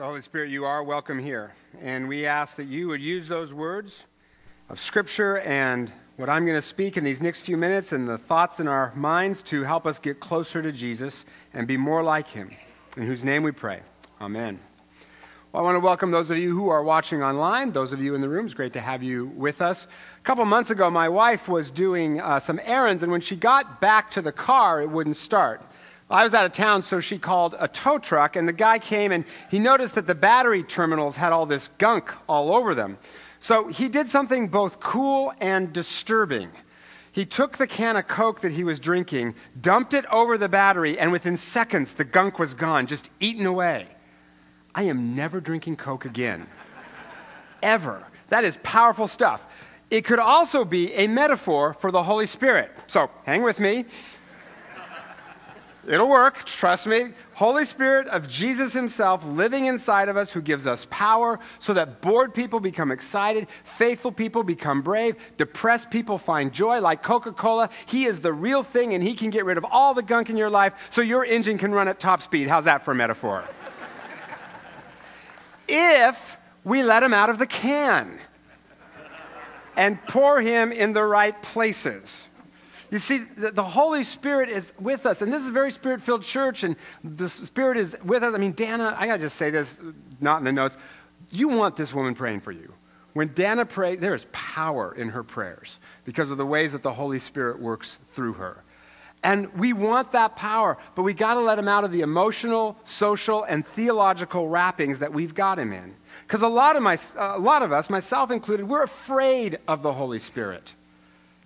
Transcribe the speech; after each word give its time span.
So, 0.00 0.06
Holy 0.06 0.22
Spirit, 0.22 0.48
you 0.48 0.64
are 0.64 0.82
welcome 0.82 1.18
here. 1.18 1.52
And 1.82 2.08
we 2.08 2.24
ask 2.24 2.56
that 2.56 2.64
you 2.64 2.88
would 2.88 3.02
use 3.02 3.28
those 3.28 3.52
words 3.52 4.06
of 4.70 4.80
Scripture 4.80 5.40
and 5.40 5.92
what 6.16 6.30
I'm 6.30 6.46
going 6.46 6.56
to 6.56 6.66
speak 6.66 6.96
in 6.96 7.04
these 7.04 7.20
next 7.20 7.42
few 7.42 7.58
minutes 7.58 7.92
and 7.92 8.08
the 8.08 8.16
thoughts 8.16 8.60
in 8.60 8.66
our 8.66 8.94
minds 8.94 9.42
to 9.42 9.62
help 9.62 9.84
us 9.84 9.98
get 9.98 10.18
closer 10.18 10.62
to 10.62 10.72
Jesus 10.72 11.26
and 11.52 11.68
be 11.68 11.76
more 11.76 12.02
like 12.02 12.28
him. 12.28 12.50
In 12.96 13.02
whose 13.02 13.24
name 13.24 13.42
we 13.42 13.52
pray. 13.52 13.80
Amen. 14.22 14.58
Well, 15.52 15.62
I 15.62 15.66
want 15.66 15.76
to 15.76 15.80
welcome 15.80 16.10
those 16.10 16.30
of 16.30 16.38
you 16.38 16.56
who 16.56 16.70
are 16.70 16.82
watching 16.82 17.22
online, 17.22 17.72
those 17.72 17.92
of 17.92 18.00
you 18.00 18.14
in 18.14 18.22
the 18.22 18.28
room. 18.30 18.46
It's 18.46 18.54
great 18.54 18.72
to 18.72 18.80
have 18.80 19.02
you 19.02 19.26
with 19.36 19.60
us. 19.60 19.86
A 20.18 20.22
couple 20.22 20.46
months 20.46 20.70
ago, 20.70 20.88
my 20.88 21.10
wife 21.10 21.46
was 21.46 21.70
doing 21.70 22.22
uh, 22.22 22.40
some 22.40 22.58
errands, 22.64 23.02
and 23.02 23.12
when 23.12 23.20
she 23.20 23.36
got 23.36 23.82
back 23.82 24.10
to 24.12 24.22
the 24.22 24.32
car, 24.32 24.80
it 24.80 24.88
wouldn't 24.88 25.16
start. 25.16 25.60
I 26.10 26.24
was 26.24 26.34
out 26.34 26.44
of 26.44 26.52
town, 26.52 26.82
so 26.82 26.98
she 26.98 27.18
called 27.18 27.54
a 27.58 27.68
tow 27.68 27.98
truck, 27.98 28.34
and 28.34 28.48
the 28.48 28.52
guy 28.52 28.78
came 28.80 29.12
and 29.12 29.24
he 29.50 29.58
noticed 29.60 29.94
that 29.94 30.06
the 30.06 30.14
battery 30.14 30.64
terminals 30.64 31.16
had 31.16 31.32
all 31.32 31.46
this 31.46 31.68
gunk 31.78 32.12
all 32.28 32.52
over 32.52 32.74
them. 32.74 32.98
So 33.38 33.68
he 33.68 33.88
did 33.88 34.10
something 34.10 34.48
both 34.48 34.80
cool 34.80 35.32
and 35.40 35.72
disturbing. 35.72 36.50
He 37.12 37.24
took 37.24 37.56
the 37.56 37.66
can 37.66 37.96
of 37.96 38.06
Coke 38.06 38.40
that 38.40 38.52
he 38.52 38.64
was 38.64 38.78
drinking, 38.78 39.34
dumped 39.60 39.94
it 39.94 40.04
over 40.06 40.36
the 40.36 40.48
battery, 40.48 40.98
and 40.98 41.10
within 41.10 41.36
seconds, 41.36 41.94
the 41.94 42.04
gunk 42.04 42.38
was 42.38 42.54
gone, 42.54 42.86
just 42.86 43.10
eaten 43.20 43.46
away. 43.46 43.88
I 44.74 44.84
am 44.84 45.16
never 45.16 45.40
drinking 45.40 45.76
Coke 45.76 46.04
again. 46.04 46.46
Ever. 47.62 48.04
That 48.28 48.44
is 48.44 48.58
powerful 48.62 49.08
stuff. 49.08 49.46
It 49.90 50.04
could 50.04 50.20
also 50.20 50.64
be 50.64 50.92
a 50.94 51.08
metaphor 51.08 51.74
for 51.74 51.90
the 51.90 52.02
Holy 52.02 52.26
Spirit. 52.26 52.70
So 52.86 53.10
hang 53.24 53.42
with 53.42 53.58
me. 53.58 53.86
It'll 55.86 56.08
work, 56.08 56.44
trust 56.44 56.86
me. 56.86 57.12
Holy 57.32 57.64
Spirit 57.64 58.06
of 58.08 58.28
Jesus 58.28 58.72
Himself 58.72 59.24
living 59.24 59.64
inside 59.64 60.08
of 60.08 60.16
us 60.16 60.30
who 60.30 60.42
gives 60.42 60.66
us 60.66 60.86
power 60.90 61.40
so 61.58 61.72
that 61.72 62.02
bored 62.02 62.34
people 62.34 62.60
become 62.60 62.90
excited, 62.90 63.46
faithful 63.64 64.12
people 64.12 64.42
become 64.42 64.82
brave, 64.82 65.16
depressed 65.38 65.90
people 65.90 66.18
find 66.18 66.52
joy 66.52 66.80
like 66.80 67.02
Coca 67.02 67.32
Cola. 67.32 67.70
He 67.86 68.04
is 68.04 68.20
the 68.20 68.32
real 68.32 68.62
thing 68.62 68.92
and 68.92 69.02
He 69.02 69.14
can 69.14 69.30
get 69.30 69.46
rid 69.46 69.56
of 69.56 69.64
all 69.64 69.94
the 69.94 70.02
gunk 70.02 70.28
in 70.28 70.36
your 70.36 70.50
life 70.50 70.74
so 70.90 71.00
your 71.00 71.24
engine 71.24 71.56
can 71.56 71.72
run 71.72 71.88
at 71.88 71.98
top 71.98 72.20
speed. 72.20 72.46
How's 72.46 72.64
that 72.64 72.84
for 72.84 72.92
a 72.92 72.94
metaphor? 72.94 73.44
if 75.66 76.38
we 76.64 76.82
let 76.82 77.02
Him 77.02 77.14
out 77.14 77.30
of 77.30 77.38
the 77.38 77.46
can 77.46 78.18
and 79.76 79.98
pour 80.06 80.42
Him 80.42 80.72
in 80.72 80.92
the 80.92 81.04
right 81.04 81.40
places. 81.42 82.28
You 82.90 82.98
see, 82.98 83.18
the, 83.18 83.52
the, 83.52 83.62
Holy 83.62 84.02
Spirit 84.02 84.48
is 84.48 84.72
with 84.80 85.06
us, 85.06 85.22
and 85.22 85.32
this 85.32 85.42
is 85.42 85.48
a 85.48 85.52
very 85.52 85.70
spirit 85.70 86.02
filled 86.02 86.22
church, 86.22 86.64
and 86.64 86.74
the 87.04 87.28
Spirit 87.28 87.76
is 87.76 87.96
with 88.04 88.24
us. 88.24 88.34
I 88.34 88.38
mean, 88.38 88.52
Dana, 88.52 88.96
I 88.98 89.06
gotta 89.06 89.20
just 89.20 89.36
say 89.36 89.50
this, 89.50 89.80
not 90.20 90.38
in 90.38 90.44
the 90.44 90.52
notes. 90.52 90.76
You 91.30 91.48
want 91.48 91.76
this 91.76 91.94
woman 91.94 92.16
praying 92.16 92.40
for 92.40 92.50
you. 92.50 92.72
When 93.12 93.28
Dana 93.28 93.64
prays, 93.64 94.00
there 94.00 94.14
is 94.14 94.26
power 94.32 94.92
in 94.94 95.10
her 95.10 95.22
prayers 95.22 95.78
because 96.04 96.30
of 96.30 96.38
the 96.38 96.46
ways 96.46 96.72
that 96.72 96.82
the 96.82 96.92
Holy 96.92 97.20
Spirit 97.20 97.60
works 97.60 97.98
through 98.06 98.34
her. 98.34 98.64
And 99.22 99.52
we 99.54 99.72
want 99.72 100.12
that 100.12 100.34
power, 100.34 100.78
but 100.94 101.02
we 101.02 101.12
got 101.12 101.34
to 101.34 101.40
let 101.40 101.58
him 101.58 101.68
out 101.68 101.84
of 101.84 101.92
the 101.92 102.00
emotional, 102.00 102.76
social, 102.84 103.44
and 103.44 103.66
theological 103.66 104.48
wrappings 104.48 105.00
that 105.00 105.12
we've 105.12 105.34
got 105.34 105.58
him 105.58 105.72
in. 105.72 105.94
Because 106.26 106.42
a, 106.42 106.48
lot 106.48 106.76
of 106.76 106.82
my, 106.82 106.98
a 107.16 107.38
lot 107.38 107.62
of 107.62 107.70
us, 107.70 107.90
myself 107.90 108.30
included, 108.30 108.66
we're 108.66 108.82
afraid 108.82 109.58
of 109.68 109.82
the 109.82 109.92
Holy 109.92 110.18
Spirit. 110.18 110.74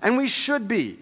And 0.00 0.16
we 0.16 0.28
should 0.28 0.68
be. 0.68 0.98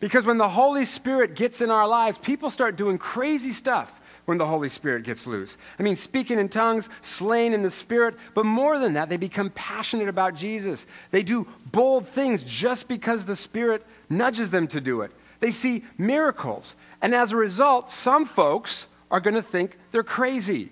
Because 0.00 0.24
when 0.24 0.38
the 0.38 0.48
Holy 0.48 0.84
Spirit 0.84 1.34
gets 1.34 1.60
in 1.60 1.70
our 1.70 1.88
lives, 1.88 2.18
people 2.18 2.50
start 2.50 2.76
doing 2.76 2.98
crazy 2.98 3.52
stuff 3.52 3.92
when 4.26 4.38
the 4.38 4.46
Holy 4.46 4.68
Spirit 4.68 5.04
gets 5.04 5.26
loose. 5.26 5.56
I 5.78 5.82
mean, 5.82 5.96
speaking 5.96 6.38
in 6.38 6.48
tongues, 6.48 6.88
slain 7.00 7.54
in 7.54 7.62
the 7.62 7.70
Spirit, 7.70 8.14
but 8.34 8.44
more 8.44 8.78
than 8.78 8.92
that, 8.92 9.08
they 9.08 9.16
become 9.16 9.50
passionate 9.50 10.08
about 10.08 10.34
Jesus. 10.34 10.86
They 11.10 11.22
do 11.22 11.48
bold 11.72 12.06
things 12.06 12.44
just 12.44 12.88
because 12.88 13.24
the 13.24 13.36
Spirit 13.36 13.84
nudges 14.10 14.50
them 14.50 14.68
to 14.68 14.80
do 14.80 15.00
it. 15.00 15.10
They 15.40 15.50
see 15.50 15.84
miracles. 15.96 16.74
And 17.00 17.14
as 17.14 17.32
a 17.32 17.36
result, 17.36 17.90
some 17.90 18.26
folks 18.26 18.86
are 19.10 19.20
going 19.20 19.34
to 19.34 19.42
think 19.42 19.78
they're 19.90 20.02
crazy. 20.02 20.70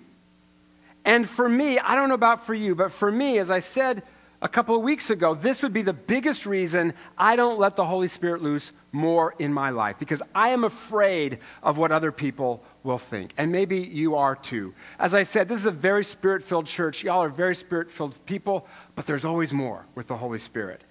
And 1.03 1.27
for 1.27 1.49
me, 1.49 1.79
I 1.79 1.95
don't 1.95 2.09
know 2.09 2.15
about 2.15 2.45
for 2.45 2.53
you, 2.53 2.75
but 2.75 2.91
for 2.91 3.11
me, 3.11 3.39
as 3.39 3.49
I 3.49 3.59
said 3.59 4.03
a 4.41 4.47
couple 4.47 4.75
of 4.75 4.81
weeks 4.81 5.09
ago, 5.09 5.33
this 5.33 5.63
would 5.63 5.73
be 5.73 5.81
the 5.81 5.93
biggest 5.93 6.45
reason 6.45 6.93
I 7.17 7.35
don't 7.35 7.57
let 7.57 7.75
the 7.75 7.85
Holy 7.85 8.07
Spirit 8.07 8.43
loose 8.43 8.71
more 8.91 9.33
in 9.39 9.51
my 9.51 9.71
life 9.71 9.97
because 9.97 10.21
I 10.35 10.49
am 10.49 10.63
afraid 10.63 11.39
of 11.63 11.77
what 11.77 11.91
other 11.91 12.11
people 12.11 12.63
will 12.83 12.99
think. 12.99 13.33
And 13.37 13.51
maybe 13.51 13.79
you 13.79 14.15
are 14.15 14.35
too. 14.35 14.75
As 14.99 15.15
I 15.15 15.23
said, 15.23 15.47
this 15.47 15.59
is 15.59 15.65
a 15.65 15.71
very 15.71 16.03
spirit 16.03 16.43
filled 16.43 16.67
church. 16.67 17.03
Y'all 17.03 17.23
are 17.23 17.29
very 17.29 17.55
spirit 17.55 17.89
filled 17.89 18.23
people, 18.25 18.67
but 18.95 19.07
there's 19.07 19.25
always 19.25 19.51
more 19.51 19.85
with 19.95 20.07
the 20.07 20.17
Holy 20.17 20.39
Spirit 20.39 20.81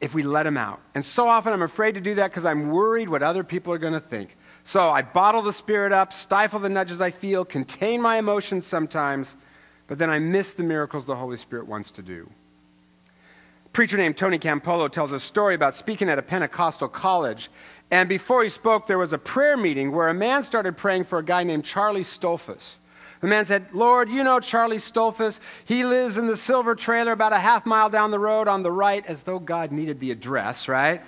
if 0.00 0.12
we 0.12 0.24
let 0.24 0.46
Him 0.46 0.56
out. 0.56 0.80
And 0.96 1.04
so 1.04 1.28
often 1.28 1.52
I'm 1.52 1.62
afraid 1.62 1.94
to 1.94 2.00
do 2.00 2.16
that 2.16 2.30
because 2.30 2.44
I'm 2.44 2.70
worried 2.70 3.08
what 3.08 3.22
other 3.22 3.44
people 3.44 3.72
are 3.72 3.78
going 3.78 3.92
to 3.92 4.00
think. 4.00 4.36
So 4.64 4.90
I 4.90 5.02
bottle 5.02 5.42
the 5.42 5.52
Spirit 5.52 5.92
up, 5.92 6.12
stifle 6.12 6.58
the 6.58 6.68
nudges 6.68 7.00
I 7.00 7.10
feel, 7.12 7.44
contain 7.44 8.02
my 8.02 8.18
emotions 8.18 8.66
sometimes, 8.66 9.36
but 9.86 9.98
then 9.98 10.10
I 10.10 10.18
miss 10.18 10.54
the 10.54 10.64
miracles 10.64 11.04
the 11.04 11.14
Holy 11.14 11.36
Spirit 11.36 11.68
wants 11.68 11.92
to 11.92 12.02
do 12.02 12.28
preacher 13.74 13.96
named 13.96 14.16
Tony 14.16 14.38
Campolo 14.38 14.88
tells 14.88 15.10
a 15.10 15.18
story 15.18 15.56
about 15.56 15.74
speaking 15.74 16.08
at 16.08 16.16
a 16.16 16.22
Pentecostal 16.22 16.86
college. 16.86 17.50
And 17.90 18.08
before 18.08 18.44
he 18.44 18.48
spoke, 18.48 18.86
there 18.86 18.98
was 18.98 19.12
a 19.12 19.18
prayer 19.18 19.56
meeting 19.56 19.90
where 19.90 20.08
a 20.08 20.14
man 20.14 20.44
started 20.44 20.76
praying 20.76 21.04
for 21.04 21.18
a 21.18 21.24
guy 21.24 21.42
named 21.42 21.64
Charlie 21.64 22.04
Stoltzfus. 22.04 22.76
The 23.20 23.26
man 23.26 23.46
said, 23.46 23.66
Lord, 23.72 24.08
you 24.08 24.22
know 24.22 24.38
Charlie 24.38 24.76
Stoltzfus. 24.76 25.40
He 25.64 25.84
lives 25.84 26.16
in 26.16 26.28
the 26.28 26.36
silver 26.36 26.76
trailer 26.76 27.10
about 27.10 27.32
a 27.32 27.38
half 27.38 27.66
mile 27.66 27.90
down 27.90 28.12
the 28.12 28.18
road 28.18 28.46
on 28.46 28.62
the 28.62 28.70
right, 28.70 29.04
as 29.06 29.22
though 29.22 29.40
God 29.40 29.72
needed 29.72 29.98
the 29.98 30.12
address, 30.12 30.68
right? 30.68 31.02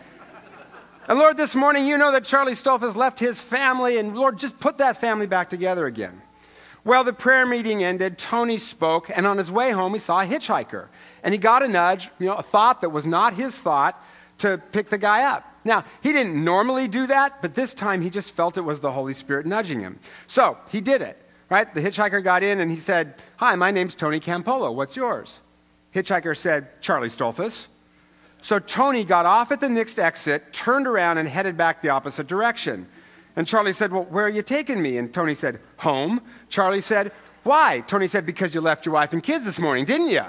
and 1.08 1.18
Lord, 1.20 1.36
this 1.36 1.54
morning 1.54 1.86
you 1.86 1.96
know 1.96 2.10
that 2.10 2.24
Charlie 2.24 2.54
Stoltzfus 2.54 2.96
left 2.96 3.20
his 3.20 3.40
family, 3.40 3.98
and 3.98 4.16
Lord, 4.16 4.40
just 4.40 4.58
put 4.58 4.78
that 4.78 5.00
family 5.00 5.26
back 5.28 5.50
together 5.50 5.86
again. 5.86 6.20
Well, 6.84 7.04
the 7.04 7.12
prayer 7.12 7.46
meeting 7.46 7.84
ended. 7.84 8.18
Tony 8.18 8.58
spoke, 8.58 9.10
and 9.12 9.26
on 9.26 9.38
his 9.38 9.50
way 9.50 9.70
home, 9.70 9.92
he 9.92 9.98
saw 9.98 10.20
a 10.20 10.26
hitchhiker. 10.26 10.86
And 11.22 11.32
he 11.34 11.38
got 11.38 11.62
a 11.62 11.68
nudge, 11.68 12.08
you 12.18 12.26
know, 12.26 12.34
a 12.34 12.42
thought 12.42 12.80
that 12.82 12.90
was 12.90 13.06
not 13.06 13.34
his 13.34 13.56
thought, 13.58 14.02
to 14.38 14.58
pick 14.72 14.90
the 14.90 14.98
guy 14.98 15.22
up. 15.22 15.44
Now, 15.64 15.84
he 16.02 16.12
didn't 16.12 16.42
normally 16.44 16.88
do 16.88 17.06
that, 17.08 17.42
but 17.42 17.54
this 17.54 17.74
time 17.74 18.00
he 18.00 18.10
just 18.10 18.32
felt 18.32 18.56
it 18.56 18.60
was 18.60 18.80
the 18.80 18.92
Holy 18.92 19.14
Spirit 19.14 19.46
nudging 19.46 19.80
him. 19.80 19.98
So 20.26 20.58
he 20.70 20.80
did 20.80 21.02
it, 21.02 21.20
right? 21.50 21.72
The 21.74 21.80
hitchhiker 21.80 22.22
got 22.22 22.42
in 22.42 22.60
and 22.60 22.70
he 22.70 22.76
said, 22.76 23.14
Hi, 23.38 23.54
my 23.56 23.70
name's 23.70 23.94
Tony 23.94 24.20
Campolo. 24.20 24.72
What's 24.74 24.94
yours? 24.94 25.40
Hitchhiker 25.94 26.36
said, 26.36 26.80
Charlie 26.80 27.08
Stoltzfus. 27.08 27.66
So 28.42 28.60
Tony 28.60 29.04
got 29.04 29.26
off 29.26 29.50
at 29.50 29.60
the 29.60 29.68
next 29.68 29.98
exit, 29.98 30.52
turned 30.52 30.86
around, 30.86 31.18
and 31.18 31.28
headed 31.28 31.56
back 31.56 31.82
the 31.82 31.88
opposite 31.88 32.28
direction. 32.28 32.86
And 33.34 33.46
Charlie 33.46 33.72
said, 33.72 33.92
Well, 33.92 34.04
where 34.04 34.26
are 34.26 34.30
you 34.30 34.42
taking 34.42 34.80
me? 34.80 34.98
And 34.98 35.12
Tony 35.12 35.34
said, 35.34 35.58
Home. 35.78 36.20
Charlie 36.48 36.80
said, 36.80 37.10
Why? 37.42 37.80
Tony 37.88 38.06
said, 38.06 38.24
Because 38.24 38.54
you 38.54 38.60
left 38.60 38.86
your 38.86 38.94
wife 38.94 39.12
and 39.12 39.22
kids 39.22 39.44
this 39.44 39.58
morning, 39.58 39.84
didn't 39.84 40.10
you? 40.10 40.24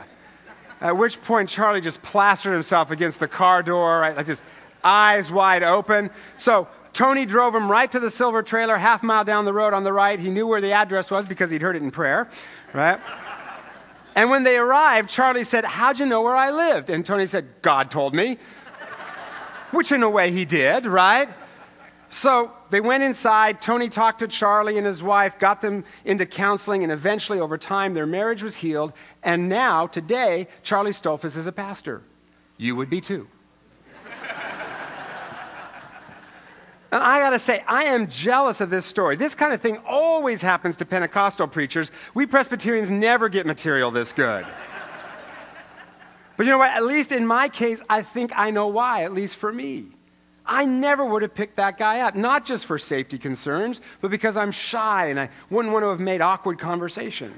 At 0.79 0.97
which 0.97 1.21
point, 1.21 1.49
Charlie 1.49 1.81
just 1.81 2.01
plastered 2.01 2.53
himself 2.53 2.91
against 2.91 3.19
the 3.19 3.27
car 3.27 3.63
door, 3.63 3.99
right? 3.99 4.15
Like 4.15 4.27
just 4.27 4.43
eyes 4.83 5.31
wide 5.31 5.63
open. 5.63 6.09
So 6.37 6.67
Tony 6.93 7.25
drove 7.25 7.55
him 7.55 7.69
right 7.69 7.91
to 7.91 7.99
the 7.99 8.11
silver 8.11 8.43
trailer, 8.43 8.77
half 8.77 9.03
mile 9.03 9.23
down 9.23 9.45
the 9.45 9.53
road 9.53 9.73
on 9.73 9.83
the 9.83 9.93
right. 9.93 10.19
He 10.19 10.29
knew 10.29 10.47
where 10.47 10.61
the 10.61 10.71
address 10.71 11.09
was 11.09 11.25
because 11.25 11.49
he'd 11.49 11.61
heard 11.61 11.75
it 11.75 11.81
in 11.81 11.91
prayer, 11.91 12.29
right? 12.73 12.99
and 14.15 14.29
when 14.29 14.43
they 14.43 14.57
arrived, 14.57 15.09
Charlie 15.09 15.43
said, 15.43 15.65
How'd 15.65 15.99
you 15.99 16.05
know 16.05 16.21
where 16.21 16.35
I 16.35 16.51
lived? 16.51 16.89
And 16.89 17.05
Tony 17.05 17.27
said, 17.27 17.47
God 17.61 17.91
told 17.91 18.13
me. 18.15 18.37
Which, 19.71 19.91
in 19.91 20.01
a 20.01 20.09
way, 20.09 20.31
he 20.31 20.45
did, 20.45 20.85
right? 20.85 21.29
So 22.09 22.53
they 22.69 22.81
went 22.81 23.03
inside. 23.03 23.61
Tony 23.61 23.89
talked 23.89 24.19
to 24.19 24.27
Charlie 24.27 24.77
and 24.77 24.85
his 24.85 25.01
wife, 25.01 25.39
got 25.39 25.61
them 25.61 25.85
into 26.05 26.25
counseling, 26.25 26.83
and 26.83 26.91
eventually, 26.91 27.39
over 27.39 27.57
time, 27.57 27.93
their 27.93 28.05
marriage 28.05 28.43
was 28.43 28.57
healed. 28.57 28.93
And 29.23 29.47
now, 29.47 29.87
today, 29.87 30.47
Charlie 30.63 30.91
Stoltzfus 30.91 31.37
is 31.37 31.45
a 31.45 31.51
pastor. 31.51 32.01
You 32.57 32.75
would 32.75 32.89
be 32.89 32.99
too. 32.99 33.27
and 36.91 37.03
I 37.03 37.19
got 37.19 37.29
to 37.31 37.39
say, 37.39 37.63
I 37.67 37.85
am 37.85 38.07
jealous 38.07 38.59
of 38.59 38.69
this 38.69 38.85
story. 38.85 39.15
This 39.15 39.35
kind 39.35 39.53
of 39.53 39.61
thing 39.61 39.77
always 39.85 40.41
happens 40.41 40.75
to 40.77 40.85
Pentecostal 40.85 41.47
preachers. 41.47 41.91
We 42.13 42.25
Presbyterians 42.25 42.89
never 42.89 43.29
get 43.29 43.45
material 43.45 43.91
this 43.91 44.11
good. 44.11 44.45
but 46.35 46.45
you 46.45 46.51
know 46.51 46.57
what? 46.57 46.71
At 46.71 46.83
least 46.83 47.11
in 47.11 47.25
my 47.25 47.47
case, 47.47 47.81
I 47.89 48.01
think 48.01 48.31
I 48.35 48.51
know 48.51 48.67
why, 48.67 49.03
at 49.03 49.13
least 49.13 49.37
for 49.37 49.53
me. 49.53 49.96
I 50.47 50.65
never 50.65 51.03
would 51.03 51.21
have 51.21 51.35
picked 51.35 51.57
that 51.57 51.77
guy 51.77 51.99
up, 51.99 52.15
not 52.15 52.45
just 52.45 52.65
for 52.65 52.79
safety 52.79 53.17
concerns, 53.17 53.81
but 54.01 54.09
because 54.09 54.37
I'm 54.37 54.51
shy 54.51 55.07
and 55.07 55.19
I 55.19 55.29
wouldn't 55.49 55.73
want 55.73 55.83
to 55.83 55.89
have 55.89 55.99
made 55.99 56.21
awkward 56.21 56.57
conversation. 56.57 57.33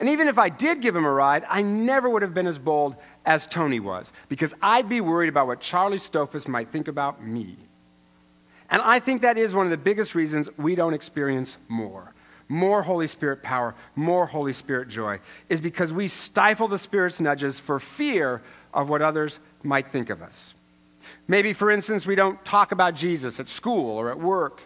And 0.00 0.08
even 0.08 0.28
if 0.28 0.38
I 0.38 0.48
did 0.48 0.80
give 0.80 0.96
him 0.96 1.04
a 1.04 1.10
ride, 1.12 1.44
I 1.48 1.62
never 1.62 2.08
would 2.08 2.22
have 2.22 2.32
been 2.32 2.46
as 2.46 2.58
bold 2.58 2.96
as 3.26 3.46
Tony 3.46 3.80
was, 3.80 4.12
because 4.28 4.54
I'd 4.62 4.88
be 4.88 5.00
worried 5.00 5.28
about 5.28 5.46
what 5.46 5.60
Charlie 5.60 5.98
Stoltzfus 5.98 6.48
might 6.48 6.70
think 6.70 6.88
about 6.88 7.22
me. 7.22 7.56
And 8.70 8.80
I 8.80 9.00
think 9.00 9.22
that 9.22 9.36
is 9.36 9.54
one 9.54 9.66
of 9.66 9.70
the 9.70 9.76
biggest 9.76 10.14
reasons 10.14 10.48
we 10.56 10.74
don't 10.74 10.94
experience 10.94 11.56
more. 11.68 12.14
more 12.48 12.82
Holy 12.82 13.06
Spirit 13.06 13.42
power, 13.42 13.74
more 13.94 14.26
Holy 14.26 14.52
Spirit 14.52 14.88
joy, 14.88 15.20
is 15.48 15.60
because 15.60 15.92
we 15.92 16.08
stifle 16.08 16.68
the 16.68 16.78
Spirit's 16.78 17.20
nudges 17.20 17.60
for 17.60 17.78
fear 17.78 18.42
of 18.72 18.88
what 18.88 19.02
others 19.02 19.38
might 19.62 19.90
think 19.90 20.10
of 20.10 20.22
us. 20.22 20.54
Maybe, 21.26 21.52
for 21.52 21.70
instance, 21.70 22.06
we 22.06 22.14
don't 22.14 22.42
talk 22.44 22.72
about 22.72 22.94
Jesus 22.94 23.40
at 23.40 23.48
school 23.48 23.90
or 23.90 24.10
at 24.10 24.18
work. 24.18 24.60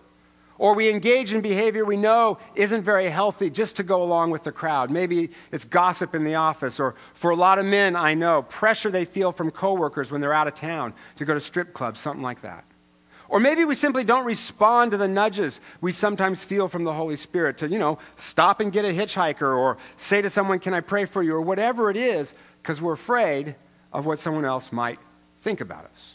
Or 0.59 0.75
we 0.75 0.91
engage 0.91 1.33
in 1.33 1.41
behavior 1.41 1.85
we 1.85 1.97
know 1.97 2.39
isn't 2.55 2.83
very 2.83 3.11
healthy 3.11 3.51
just 3.51 3.77
to 3.77 3.83
go 3.83 4.03
along 4.03 4.31
with 4.31 4.45
the 4.45 4.53
crowd. 4.53 4.91
Maybe 4.91 5.31
it's 5.51 5.65
gossip 5.65 6.15
in 6.15 6.23
the 6.23 6.37
office, 6.37 6.79
or 6.79 6.95
for 7.15 7.31
a 7.31 7.37
lot 7.37 7.59
of 7.59 7.67
men 7.67 7.97
I 7.97 8.15
know, 8.15 8.43
pressure 8.43 8.91
they 8.91 9.05
feel 9.05 9.33
from 9.33 9.51
coworkers 9.51 10.13
when 10.13 10.21
they're 10.21 10.33
out 10.33 10.47
of 10.47 10.55
town 10.55 10.95
to 11.17 11.25
go 11.25 11.35
to 11.35 11.41
strip 11.41 11.73
clubs, 11.75 12.01
something 12.01 12.23
like 12.23 12.43
that. 12.43 12.65
Or 13.29 13.41
maybe 13.41 13.65
we 13.65 13.75
simply 13.75 14.05
don't 14.05 14.27
respond 14.27 14.91
to 14.91 14.99
the 14.99 15.09
nudges 15.09 15.59
we 15.81 15.91
sometimes 15.91 16.45
feel 16.45 16.69
from 16.69 16.85
the 16.85 16.93
Holy 16.93 17.17
Spirit 17.17 17.57
to, 17.59 17.69
you 17.69 17.79
know, 17.79 17.99
stop 18.17 18.61
and 18.61 18.71
get 18.71 18.85
a 18.85 18.89
hitchhiker 18.89 19.57
or 19.57 19.79
say 19.97 20.21
to 20.21 20.29
someone, 20.29 20.61
Can 20.61 20.75
I 20.75 20.81
pray 20.81 21.07
for 21.07 21.23
you? 21.23 21.33
or 21.33 21.41
whatever 21.41 21.91
it 21.91 21.97
is, 21.97 22.35
because 22.63 22.81
we're 22.81 22.93
afraid 22.93 23.55
of 23.91 24.05
what 24.05 24.19
someone 24.19 24.45
else 24.45 24.71
might 24.71 24.99
think 25.41 25.61
about 25.61 25.87
us. 25.87 26.13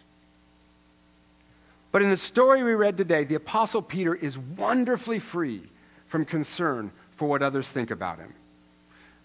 But 1.97 2.03
in 2.03 2.11
the 2.11 2.17
story 2.17 2.61
we 2.61 2.75
read 2.75 2.95
today, 2.95 3.23
the 3.23 3.33
Apostle 3.33 3.81
Peter 3.81 4.13
is 4.13 4.37
wonderfully 4.37 5.17
free 5.17 5.63
from 6.05 6.25
concern 6.25 6.91
for 7.15 7.27
what 7.27 7.41
others 7.41 7.67
think 7.67 7.89
about 7.89 8.19
him. 8.19 8.35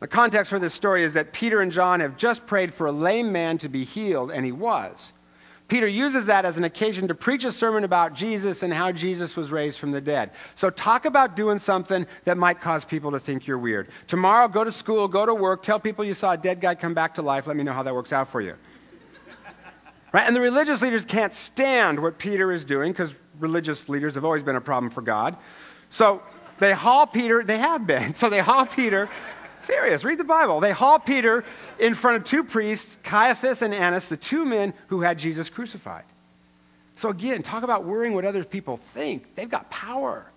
The 0.01 0.07
context 0.09 0.49
for 0.49 0.59
this 0.59 0.73
story 0.73 1.03
is 1.03 1.13
that 1.13 1.35
Peter 1.35 1.61
and 1.61 1.71
John 1.71 2.01
have 2.01 2.17
just 2.17 2.47
prayed 2.47 2.73
for 2.73 2.87
a 2.87 2.91
lame 2.91 3.31
man 3.31 3.59
to 3.59 3.69
be 3.69 3.85
healed, 3.85 4.31
and 4.31 4.43
he 4.43 4.53
was. 4.53 5.13
Peter 5.69 5.87
uses 5.87 6.25
that 6.25 6.47
as 6.47 6.57
an 6.57 6.65
occasion 6.65 7.09
to 7.09 7.15
preach 7.15 7.45
a 7.45 7.53
sermon 7.53 7.85
about 7.85 8.15
Jesus 8.15 8.63
and 8.63 8.73
how 8.73 8.91
Jesus 8.91 9.37
was 9.37 9.53
raised 9.53 9.79
from 9.79 9.93
the 9.93 10.01
dead. 10.01 10.31
So, 10.55 10.71
talk 10.71 11.05
about 11.05 11.37
doing 11.37 11.59
something 11.59 12.07
that 12.25 12.39
might 12.39 12.63
cause 12.63 12.87
people 12.87 13.11
to 13.11 13.19
think 13.19 13.47
you're 13.47 13.59
weird. 13.59 13.89
Tomorrow, 14.07 14.49
go 14.49 14.65
to 14.65 14.73
school, 14.73 15.09
go 15.09 15.27
to 15.27 15.35
work, 15.35 15.63
tell 15.63 15.79
people 15.79 16.07
you 16.07 16.15
saw 16.15 16.33
a 16.33 16.39
dead 16.39 16.63
guy 16.63 16.75
come 16.75 16.95
back 16.95 17.17
to 17.17 17.23
life. 17.23 17.47
Let 17.47 17.59
me 17.59 17.65
know 17.65 17.75
how 17.75 17.83
that 17.83 17.95
works 17.95 18.15
out 18.15 18.29
for 18.29 18.41
you. 18.41 18.57
Right? 20.13 20.27
And 20.27 20.37
the 20.37 20.41
religious 20.41 20.83
leaders 20.83 21.05
can't 21.05 21.33
stand 21.33 22.01
what 22.01 22.19
Peter 22.19 22.53
is 22.53 22.65
doing 22.65 22.93
because 22.93 23.15
religious 23.39 23.89
leaders 23.89 24.15
have 24.15 24.25
always 24.25 24.43
been 24.43 24.57
a 24.57 24.61
problem 24.61 24.91
for 24.91 25.01
God. 25.01 25.37
So 25.91 26.23
they 26.59 26.73
haul 26.73 27.07
Peter, 27.07 27.43
they 27.43 27.59
have 27.59 27.87
been. 27.87 28.15
So 28.23 28.29
they 28.29 28.41
haul 28.41 28.67
Peter, 28.67 29.09
serious, 29.61 30.05
read 30.05 30.19
the 30.19 30.25
Bible. 30.25 30.61
They 30.61 30.73
haul 30.73 30.99
Peter 30.99 31.45
in 31.79 31.95
front 31.95 32.19
of 32.19 32.25
two 32.25 32.45
priests, 32.45 32.99
Caiaphas 33.03 33.63
and 33.63 33.75
Annas, 33.75 34.09
the 34.09 34.17
two 34.17 34.45
men 34.45 34.75
who 34.89 35.01
had 35.01 35.19
Jesus 35.19 35.49
crucified. 35.49 36.05
So 36.97 37.09
again, 37.09 37.43
talk 37.43 37.63
about 37.63 37.85
worrying 37.85 38.15
what 38.15 38.27
other 38.27 38.45
people 38.45 38.77
think. 38.77 39.35
They've 39.35 39.49
got 39.49 39.71
power. 39.71 40.31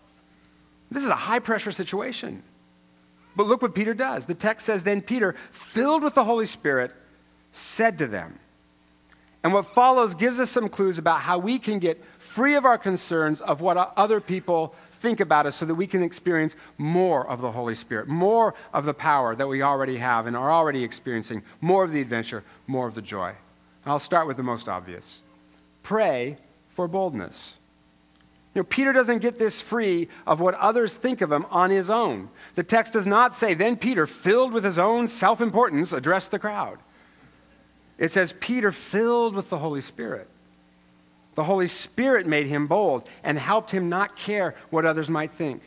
This 0.90 1.04
is 1.04 1.10
a 1.10 1.16
high 1.16 1.40
pressure 1.40 1.72
situation. 1.72 2.44
But 3.36 3.48
look 3.48 3.62
what 3.62 3.76
Peter 3.76 3.94
does. 3.94 4.26
The 4.26 4.36
text 4.36 4.66
says, 4.66 4.84
Then 4.84 5.02
Peter, 5.02 5.36
filled 5.52 6.04
with 6.04 6.16
the 6.16 6.24
Holy 6.24 6.46
Spirit, 6.46 6.94
said 7.52 7.98
to 7.98 8.08
them, 8.08 8.40
and 9.46 9.54
what 9.54 9.68
follows 9.68 10.16
gives 10.16 10.40
us 10.40 10.50
some 10.50 10.68
clues 10.68 10.98
about 10.98 11.22
how 11.22 11.38
we 11.38 11.60
can 11.60 11.78
get 11.78 12.04
free 12.18 12.56
of 12.56 12.66
our 12.66 12.80
concerns 12.80 13.42
of 13.42 13.62
what 13.62 13.78
other 13.96 14.20
people 14.20 14.74
think 14.94 15.20
about 15.20 15.46
us 15.46 15.56
so 15.56 15.68
that 15.68 15.76
we 15.76 15.86
can 15.86 16.02
experience 16.02 16.56
more 16.80 17.28
of 17.30 17.42
the 17.42 17.52
Holy 17.52 17.76
Spirit, 17.76 18.08
more 18.08 18.56
of 18.74 18.86
the 18.86 18.94
power 18.96 19.36
that 19.36 19.48
we 19.48 19.62
already 19.62 19.98
have 19.98 20.26
and 20.26 20.36
are 20.36 20.52
already 20.52 20.84
experiencing, 20.84 21.44
more 21.62 21.84
of 21.84 21.92
the 21.92 22.02
adventure, 22.02 22.44
more 22.66 22.88
of 22.88 22.96
the 22.96 23.04
joy. 23.04 23.28
And 23.84 23.92
I'll 23.92 24.00
start 24.00 24.26
with 24.26 24.38
the 24.38 24.42
most 24.42 24.68
obvious 24.68 25.20
pray 25.84 26.38
for 26.70 26.88
boldness. 26.88 27.58
You 28.56 28.62
know, 28.62 28.68
Peter 28.68 28.94
doesn't 28.94 29.20
get 29.20 29.38
this 29.38 29.62
free 29.62 30.08
of 30.26 30.40
what 30.40 30.56
others 30.56 30.96
think 30.96 31.22
of 31.22 31.32
him 31.32 31.46
on 31.52 31.70
his 31.70 31.92
own. 31.92 32.30
The 32.56 32.64
text 32.64 32.94
does 32.94 33.06
not 33.06 33.36
say, 33.36 33.54
then 33.54 33.78
Peter, 33.78 34.08
filled 34.08 34.54
with 34.54 34.64
his 34.64 34.80
own 34.80 35.08
self 35.08 35.40
importance, 35.40 35.94
addressed 35.94 36.32
the 36.32 36.40
crowd. 36.40 36.80
It 37.98 38.12
says, 38.12 38.34
Peter 38.40 38.72
filled 38.72 39.36
with 39.36 39.50
the 39.50 39.58
Holy 39.58 39.82
Spirit. 39.82 40.28
The 41.36 41.44
Holy 41.44 41.68
Spirit 41.68 42.28
made 42.28 42.48
him 42.48 42.68
bold 42.68 43.08
and 43.24 43.38
helped 43.38 43.72
him 43.72 43.90
not 43.90 44.16
care 44.16 44.56
what 44.70 44.86
others 44.86 45.10
might 45.10 45.32
think. 45.32 45.62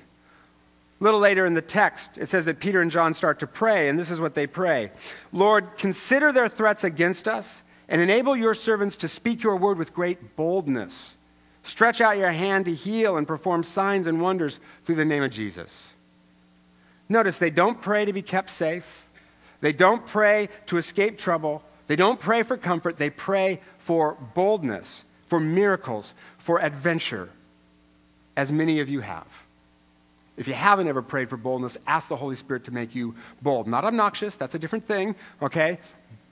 A 1.01 1.05
little 1.05 1.21
later 1.21 1.47
in 1.47 1.55
the 1.55 1.63
text, 1.63 2.19
it 2.19 2.29
says 2.29 2.45
that 2.47 2.59
Peter 2.59 2.81
and 2.81 2.91
John 2.91 3.15
start 3.15 3.39
to 3.41 3.47
pray, 3.47 3.89
and 3.89 3.99
this 3.99 4.11
is 4.11 4.21
what 4.21 4.35
they 4.35 4.47
pray 4.47 4.91
Lord, 5.33 5.77
consider 5.79 6.33
their 6.33 6.49
threats 6.49 6.85
against 6.85 7.29
us 7.29 7.63
and 7.89 8.01
enable 8.01 8.37
your 8.37 8.55
servants 8.55 8.97
to 8.99 9.09
speak 9.09 9.43
your 9.43 9.57
word 9.57 9.79
with 9.79 9.95
great 9.95 10.37
boldness. 10.37 11.17
Stretch 11.63 12.01
out 12.01 12.19
your 12.19 12.33
hand 12.33 12.65
to 12.65 12.75
heal 12.75 13.17
and 13.17 13.27
perform 13.27 13.63
signs 13.63 14.07
and 14.07 14.21
wonders 14.21 14.59
through 14.85 14.95
the 14.95 15.05
name 15.05 15.23
of 15.23 15.31
Jesus. 15.31 15.93
Notice 17.09 17.39
they 17.39 17.51
don't 17.51 17.81
pray 17.81 18.05
to 18.05 18.13
be 18.13 18.23
kept 18.23 18.51
safe, 18.51 19.07
they 19.61 19.73
don't 19.73 20.05
pray 20.07 20.49
to 20.67 20.79
escape 20.79 21.19
trouble. 21.19 21.63
They 21.89 21.97
don't 21.97 22.21
pray 22.21 22.43
for 22.45 22.57
comfort, 22.57 22.99
they 22.99 23.11
pray 23.11 23.61
for 23.79 24.17
boldness, 24.35 25.05
for 25.27 25.41
miracles, 25.41 26.15
for 26.37 26.61
adventure, 26.61 27.31
as 28.37 28.53
many 28.53 28.81
of 28.81 28.89
you 28.89 29.01
have. 29.01 29.27
If 30.37 30.47
you 30.47 30.55
haven't 30.55 30.87
ever 30.87 31.03
prayed 31.03 31.31
for 31.31 31.37
boldness, 31.37 31.77
ask 31.87 32.07
the 32.07 32.17
Holy 32.17 32.37
Spirit 32.37 32.65
to 32.65 32.71
make 32.71 32.95
you 32.95 33.17
bold. 33.43 33.67
Not 33.67 33.85
obnoxious, 33.85 34.37
that's 34.37 34.55
a 34.55 34.59
different 34.59 34.85
thing, 34.85 35.17
okay? 35.43 35.79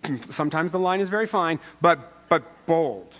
Sometimes 0.30 0.70
the 0.70 0.78
line 0.78 1.00
is 1.00 1.08
very 1.08 1.26
fine, 1.26 1.58
but, 1.80 2.28
but 2.28 2.66
bold. 2.66 3.16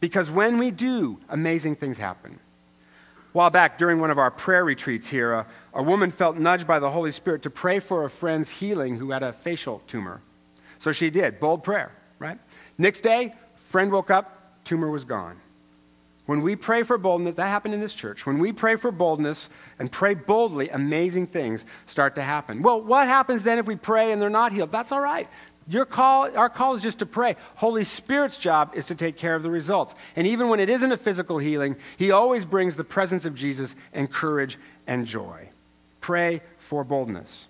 Because 0.00 0.30
when 0.30 0.58
we 0.58 0.70
do, 0.70 1.18
amazing 1.28 1.76
things 1.76 1.98
happen. 1.98 2.32
A 2.34 3.36
while 3.36 3.50
back, 3.50 3.76
during 3.76 4.00
one 4.00 4.10
of 4.10 4.18
our 4.18 4.30
prayer 4.30 4.64
retreats 4.64 5.06
here, 5.06 5.32
a, 5.32 5.46
a 5.74 5.82
woman 5.82 6.10
felt 6.10 6.36
nudged 6.36 6.66
by 6.66 6.78
the 6.78 6.90
Holy 6.90 7.12
Spirit 7.12 7.42
to 7.42 7.50
pray 7.50 7.80
for 7.80 8.04
a 8.04 8.10
friend's 8.10 8.50
healing 8.50 8.96
who 8.96 9.10
had 9.10 9.22
a 9.22 9.32
facial 9.32 9.82
tumor. 9.86 10.20
So 10.82 10.90
she 10.90 11.10
did. 11.10 11.38
Bold 11.38 11.62
prayer, 11.62 11.92
right? 12.18 12.38
Next 12.76 13.02
day, 13.02 13.34
friend 13.68 13.92
woke 13.92 14.10
up, 14.10 14.64
tumor 14.64 14.90
was 14.90 15.04
gone. 15.04 15.40
When 16.26 16.42
we 16.42 16.56
pray 16.56 16.82
for 16.82 16.98
boldness, 16.98 17.36
that 17.36 17.46
happened 17.46 17.74
in 17.74 17.78
this 17.78 17.94
church. 17.94 18.26
When 18.26 18.40
we 18.40 18.50
pray 18.50 18.74
for 18.74 18.90
boldness 18.90 19.48
and 19.78 19.92
pray 19.92 20.14
boldly, 20.14 20.70
amazing 20.70 21.28
things 21.28 21.64
start 21.86 22.16
to 22.16 22.22
happen. 22.22 22.62
Well, 22.62 22.82
what 22.82 23.06
happens 23.06 23.44
then 23.44 23.58
if 23.58 23.66
we 23.66 23.76
pray 23.76 24.10
and 24.10 24.20
they're 24.20 24.28
not 24.28 24.50
healed? 24.50 24.72
That's 24.72 24.90
all 24.90 25.00
right. 25.00 25.28
Your 25.68 25.84
call, 25.84 26.36
our 26.36 26.50
call 26.50 26.74
is 26.74 26.82
just 26.82 26.98
to 26.98 27.06
pray. 27.06 27.36
Holy 27.54 27.84
Spirit's 27.84 28.36
job 28.36 28.72
is 28.74 28.86
to 28.86 28.96
take 28.96 29.16
care 29.16 29.36
of 29.36 29.44
the 29.44 29.50
results. 29.50 29.94
And 30.16 30.26
even 30.26 30.48
when 30.48 30.58
it 30.58 30.68
isn't 30.68 30.90
a 30.90 30.96
physical 30.96 31.38
healing, 31.38 31.76
He 31.96 32.10
always 32.10 32.44
brings 32.44 32.74
the 32.74 32.82
presence 32.82 33.24
of 33.24 33.36
Jesus 33.36 33.76
and 33.92 34.10
courage 34.10 34.58
and 34.88 35.06
joy. 35.06 35.48
Pray 36.00 36.42
for 36.58 36.82
boldness. 36.82 37.46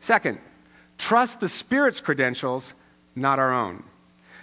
Second, 0.00 0.38
trust 1.02 1.40
the 1.40 1.48
Spirit's 1.48 2.00
credentials, 2.00 2.74
not 3.16 3.40
our 3.40 3.52
own. 3.52 3.82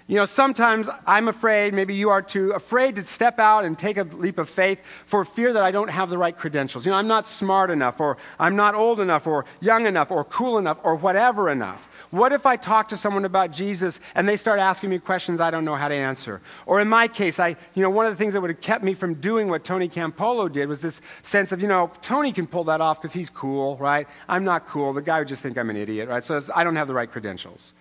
You 0.07 0.17
know, 0.17 0.25
sometimes 0.25 0.89
I'm 1.07 1.29
afraid, 1.29 1.73
maybe 1.73 1.95
you 1.95 2.09
are 2.09 2.21
too, 2.21 2.51
afraid 2.51 2.95
to 2.95 3.01
step 3.03 3.39
out 3.39 3.63
and 3.63 3.79
take 3.79 3.97
a 3.97 4.03
leap 4.03 4.39
of 4.39 4.49
faith 4.49 4.81
for 5.05 5.23
fear 5.23 5.53
that 5.53 5.63
I 5.63 5.71
don't 5.71 5.87
have 5.87 6.09
the 6.09 6.17
right 6.17 6.35
credentials. 6.35 6.85
You 6.85 6.91
know, 6.91 6.97
I'm 6.97 7.07
not 7.07 7.25
smart 7.25 7.69
enough, 7.69 8.01
or 8.01 8.17
I'm 8.39 8.57
not 8.57 8.75
old 8.75 8.99
enough, 8.99 9.25
or 9.25 9.45
young 9.61 9.85
enough, 9.85 10.11
or 10.11 10.25
cool 10.25 10.57
enough, 10.57 10.79
or 10.83 10.95
whatever 10.95 11.49
enough. 11.49 11.87
What 12.11 12.33
if 12.33 12.47
I 12.47 12.55
talk 12.55 12.87
to 12.89 12.97
someone 12.97 13.23
about 13.23 13.51
Jesus 13.51 13.99
and 14.15 14.27
they 14.27 14.35
start 14.35 14.59
asking 14.59 14.89
me 14.89 14.97
questions 14.97 15.39
I 15.39 15.51
don't 15.51 15.63
know 15.63 15.75
how 15.75 15.87
to 15.87 15.93
answer? 15.93 16.41
Or 16.65 16.81
in 16.81 16.89
my 16.89 17.07
case, 17.07 17.39
I, 17.39 17.49
you 17.75 17.83
know, 17.83 17.89
one 17.91 18.07
of 18.07 18.11
the 18.11 18.15
things 18.15 18.33
that 18.33 18.41
would 18.41 18.49
have 18.49 18.61
kept 18.61 18.83
me 18.83 18.95
from 18.95 19.15
doing 19.15 19.47
what 19.47 19.63
Tony 19.63 19.87
Campolo 19.87 20.51
did 20.51 20.67
was 20.67 20.81
this 20.81 21.01
sense 21.21 21.51
of, 21.51 21.61
you 21.61 21.67
know, 21.67 21.91
Tony 22.01 22.31
can 22.31 22.47
pull 22.47 22.63
that 22.63 22.81
off 22.81 22.99
because 22.99 23.13
he's 23.13 23.29
cool, 23.29 23.77
right? 23.77 24.07
I'm 24.27 24.43
not 24.43 24.67
cool. 24.67 24.91
The 24.91 25.03
guy 25.03 25.19
would 25.19 25.27
just 25.27 25.43
think 25.43 25.55
I'm 25.55 25.69
an 25.69 25.77
idiot, 25.77 26.09
right? 26.09 26.23
So 26.23 26.41
I 26.55 26.63
don't 26.63 26.75
have 26.75 26.87
the 26.87 26.95
right 26.95 27.09
credentials, 27.09 27.73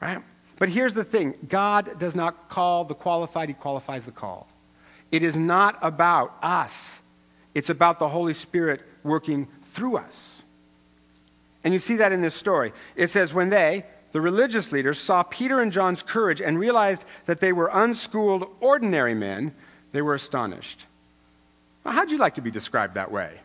right? 0.00 0.22
But 0.58 0.70
here's 0.70 0.94
the 0.94 1.04
thing 1.04 1.34
God 1.46 1.98
does 1.98 2.14
not 2.14 2.48
call 2.48 2.84
the 2.84 2.94
qualified, 2.94 3.48
He 3.48 3.54
qualifies 3.54 4.06
the 4.06 4.12
called. 4.12 4.46
It 5.12 5.22
is 5.22 5.36
not 5.36 5.78
about 5.82 6.36
us, 6.42 7.02
it's 7.54 7.68
about 7.68 7.98
the 7.98 8.08
Holy 8.08 8.34
Spirit 8.34 8.82
working 9.02 9.48
through 9.62 9.98
us. 9.98 10.39
And 11.64 11.74
you 11.74 11.80
see 11.80 11.96
that 11.96 12.12
in 12.12 12.20
this 12.20 12.34
story. 12.34 12.72
It 12.96 13.10
says, 13.10 13.34
when 13.34 13.50
they, 13.50 13.84
the 14.12 14.20
religious 14.20 14.72
leaders, 14.72 14.98
saw 14.98 15.22
Peter 15.22 15.60
and 15.60 15.70
John's 15.70 16.02
courage 16.02 16.40
and 16.40 16.58
realized 16.58 17.04
that 17.26 17.40
they 17.40 17.52
were 17.52 17.70
unschooled, 17.72 18.48
ordinary 18.60 19.14
men, 19.14 19.54
they 19.92 20.02
were 20.02 20.14
astonished. 20.14 20.86
Well, 21.84 21.94
how'd 21.94 22.10
you 22.10 22.18
like 22.18 22.34
to 22.36 22.40
be 22.40 22.50
described 22.50 22.94
that 22.94 23.10
way? 23.10 23.40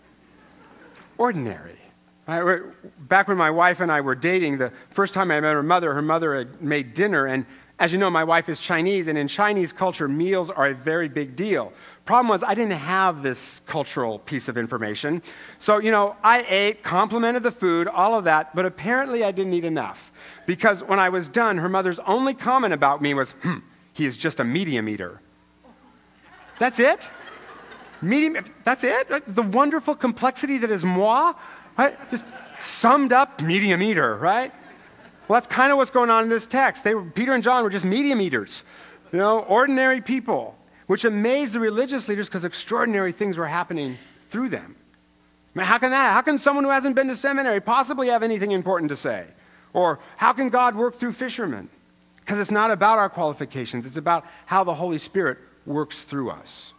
Ordinary. 1.17 1.77
Back 2.27 3.27
when 3.27 3.37
my 3.37 3.51
wife 3.51 3.79
and 3.79 3.91
I 3.91 4.01
were 4.01 4.15
dating, 4.15 4.57
the 4.57 4.71
first 4.89 5.13
time 5.13 5.29
I 5.29 5.39
met 5.39 5.53
her 5.53 5.63
mother, 5.63 5.93
her 5.93 6.01
mother 6.01 6.35
had 6.37 6.61
made 6.61 6.93
dinner, 6.93 7.27
and 7.27 7.45
as 7.77 7.91
you 7.91 7.97
know, 7.97 8.09
my 8.09 8.23
wife 8.23 8.49
is 8.49 8.59
Chinese, 8.59 9.07
and 9.07 9.17
in 9.17 9.27
Chinese 9.27 9.73
culture, 9.73 10.07
meals 10.07 10.49
are 10.49 10.67
a 10.67 10.73
very 10.73 11.09
big 11.09 11.35
deal. 11.35 11.73
Problem 12.05 12.29
was, 12.29 12.43
I 12.43 12.53
didn't 12.53 12.77
have 12.77 13.23
this 13.23 13.61
cultural 13.65 14.19
piece 14.19 14.47
of 14.47 14.57
information. 14.57 15.23
So, 15.57 15.79
you 15.79 15.89
know, 15.89 16.15
I 16.23 16.45
ate, 16.47 16.83
complimented 16.83 17.41
the 17.41 17.51
food, 17.51 17.87
all 17.87 18.15
of 18.15 18.25
that, 18.25 18.55
but 18.55 18.63
apparently 18.63 19.23
I 19.23 19.31
didn't 19.31 19.53
eat 19.53 19.65
enough. 19.65 20.11
Because 20.45 20.83
when 20.83 20.99
I 20.99 21.09
was 21.09 21.29
done, 21.29 21.57
her 21.57 21.69
mother's 21.69 21.97
only 21.99 22.35
comment 22.35 22.75
about 22.75 23.01
me 23.01 23.15
was, 23.15 23.31
hmm, 23.31 23.57
he 23.93 24.05
is 24.05 24.17
just 24.17 24.39
a 24.39 24.43
medium 24.43 24.87
eater. 24.87 25.19
That's 26.59 26.79
it? 26.79 27.09
Medium, 28.03 28.45
that's 28.63 28.83
it? 28.83 29.07
The 29.27 29.41
wonderful 29.41 29.95
complexity 29.95 30.59
that 30.59 30.69
is 30.69 30.83
moi, 30.83 31.33
right? 31.75 31.97
Just 32.11 32.27
summed 32.59 33.13
up 33.13 33.41
medium 33.41 33.81
eater, 33.81 34.15
right? 34.15 34.53
Well, 35.27 35.37
that's 35.37 35.47
kind 35.47 35.71
of 35.71 35.79
what's 35.79 35.89
going 35.89 36.11
on 36.11 36.23
in 36.23 36.29
this 36.29 36.45
text. 36.45 36.83
They 36.83 36.93
were, 36.93 37.03
Peter 37.03 37.33
and 37.33 37.43
John 37.43 37.63
were 37.63 37.71
just 37.71 37.83
medium 37.83 38.21
eaters, 38.21 38.63
you 39.11 39.17
know, 39.17 39.39
ordinary 39.39 40.01
people, 40.01 40.55
which 40.87 41.05
amazed 41.05 41.53
the 41.53 41.59
religious 41.59 42.07
leaders 42.07 42.27
because 42.27 42.43
extraordinary 42.43 43.11
things 43.11 43.37
were 43.37 43.47
happening 43.47 43.97
through 44.27 44.49
them. 44.49 44.75
I 45.55 45.59
mean, 45.59 45.67
how 45.67 45.77
can 45.77 45.91
that? 45.91 46.13
How 46.13 46.21
can 46.21 46.37
someone 46.37 46.63
who 46.65 46.69
hasn't 46.69 46.95
been 46.95 47.07
to 47.07 47.15
seminary 47.15 47.61
possibly 47.61 48.07
have 48.09 48.23
anything 48.23 48.51
important 48.51 48.89
to 48.89 48.95
say? 48.95 49.25
Or 49.73 49.99
how 50.17 50.33
can 50.33 50.49
God 50.49 50.75
work 50.75 50.95
through 50.95 51.13
fishermen? 51.13 51.69
Because 52.17 52.39
it's 52.39 52.51
not 52.51 52.71
about 52.71 52.99
our 52.99 53.09
qualifications, 53.09 53.85
it's 53.85 53.97
about 53.97 54.25
how 54.45 54.63
the 54.63 54.73
Holy 54.73 54.97
Spirit 54.97 55.37
works 55.65 56.01
through 56.01 56.31
us. 56.31 56.73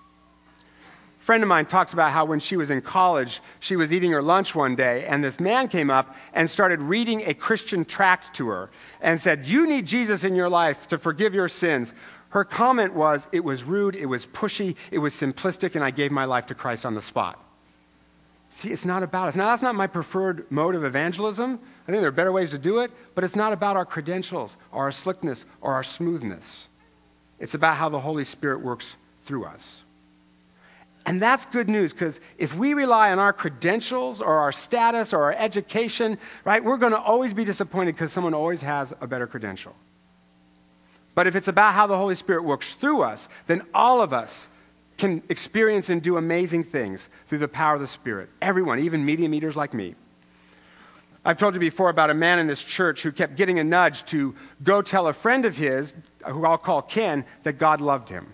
A 1.20 1.24
friend 1.26 1.42
of 1.42 1.48
mine 1.48 1.66
talks 1.66 1.92
about 1.92 2.12
how 2.12 2.24
when 2.24 2.38
she 2.38 2.56
was 2.56 2.70
in 2.70 2.80
college, 2.80 3.40
she 3.60 3.76
was 3.76 3.92
eating 3.92 4.12
her 4.12 4.22
lunch 4.22 4.54
one 4.54 4.76
day, 4.76 5.06
and 5.06 5.24
this 5.24 5.40
man 5.40 5.68
came 5.68 5.90
up 5.90 6.14
and 6.34 6.48
started 6.48 6.80
reading 6.80 7.22
a 7.26 7.34
Christian 7.34 7.84
tract 7.84 8.34
to 8.36 8.48
her 8.48 8.70
and 9.00 9.20
said, 9.20 9.46
You 9.46 9.66
need 9.66 9.86
Jesus 9.86 10.22
in 10.24 10.34
your 10.34 10.48
life 10.48 10.86
to 10.88 10.98
forgive 10.98 11.34
your 11.34 11.48
sins. 11.48 11.94
Her 12.36 12.44
comment 12.44 12.92
was, 12.92 13.28
It 13.32 13.42
was 13.42 13.64
rude, 13.64 13.96
it 13.96 14.04
was 14.04 14.26
pushy, 14.26 14.76
it 14.90 14.98
was 14.98 15.14
simplistic, 15.14 15.74
and 15.74 15.82
I 15.82 15.90
gave 15.90 16.10
my 16.12 16.26
life 16.26 16.44
to 16.48 16.54
Christ 16.54 16.84
on 16.84 16.94
the 16.94 17.00
spot. 17.00 17.42
See, 18.50 18.68
it's 18.68 18.84
not 18.84 19.02
about 19.02 19.28
us. 19.28 19.36
Now, 19.36 19.46
that's 19.46 19.62
not 19.62 19.74
my 19.74 19.86
preferred 19.86 20.44
mode 20.50 20.74
of 20.74 20.84
evangelism. 20.84 21.58
I 21.88 21.90
think 21.90 22.02
there 22.02 22.08
are 22.08 22.12
better 22.12 22.32
ways 22.32 22.50
to 22.50 22.58
do 22.58 22.80
it, 22.80 22.90
but 23.14 23.24
it's 23.24 23.36
not 23.36 23.54
about 23.54 23.78
our 23.78 23.86
credentials 23.86 24.58
or 24.70 24.82
our 24.82 24.92
slickness 24.92 25.46
or 25.62 25.72
our 25.72 25.82
smoothness. 25.82 26.68
It's 27.38 27.54
about 27.54 27.78
how 27.78 27.88
the 27.88 28.00
Holy 28.00 28.24
Spirit 28.24 28.60
works 28.60 28.96
through 29.22 29.46
us. 29.46 29.82
And 31.06 31.22
that's 31.22 31.46
good 31.46 31.70
news 31.70 31.94
because 31.94 32.20
if 32.36 32.54
we 32.54 32.74
rely 32.74 33.12
on 33.12 33.18
our 33.18 33.32
credentials 33.32 34.20
or 34.20 34.40
our 34.40 34.52
status 34.52 35.14
or 35.14 35.22
our 35.22 35.32
education, 35.32 36.18
right, 36.44 36.62
we're 36.62 36.76
going 36.76 36.92
to 36.92 37.00
always 37.00 37.32
be 37.32 37.46
disappointed 37.46 37.94
because 37.94 38.12
someone 38.12 38.34
always 38.34 38.60
has 38.60 38.92
a 39.00 39.06
better 39.06 39.26
credential. 39.26 39.74
But 41.16 41.26
if 41.26 41.34
it's 41.34 41.48
about 41.48 41.74
how 41.74 41.88
the 41.88 41.96
Holy 41.96 42.14
Spirit 42.14 42.44
works 42.44 42.74
through 42.74 43.02
us, 43.02 43.28
then 43.46 43.62
all 43.74 44.00
of 44.02 44.12
us 44.12 44.48
can 44.98 45.22
experience 45.30 45.88
and 45.88 46.00
do 46.00 46.18
amazing 46.18 46.64
things 46.64 47.08
through 47.26 47.38
the 47.38 47.48
power 47.48 47.74
of 47.74 47.80
the 47.80 47.86
Spirit. 47.88 48.28
Everyone, 48.40 48.78
even 48.78 49.04
medium 49.04 49.32
eaters 49.34 49.56
like 49.56 49.74
me. 49.74 49.94
I've 51.24 51.38
told 51.38 51.54
you 51.54 51.60
before 51.60 51.88
about 51.88 52.10
a 52.10 52.14
man 52.14 52.38
in 52.38 52.46
this 52.46 52.62
church 52.62 53.02
who 53.02 53.10
kept 53.10 53.34
getting 53.34 53.58
a 53.58 53.64
nudge 53.64 54.04
to 54.06 54.34
go 54.62 54.82
tell 54.82 55.08
a 55.08 55.12
friend 55.12 55.46
of 55.46 55.56
his, 55.56 55.94
who 56.24 56.44
I'll 56.44 56.58
call 56.58 56.82
Ken, 56.82 57.24
that 57.44 57.54
God 57.54 57.80
loved 57.80 58.10
him. 58.10 58.32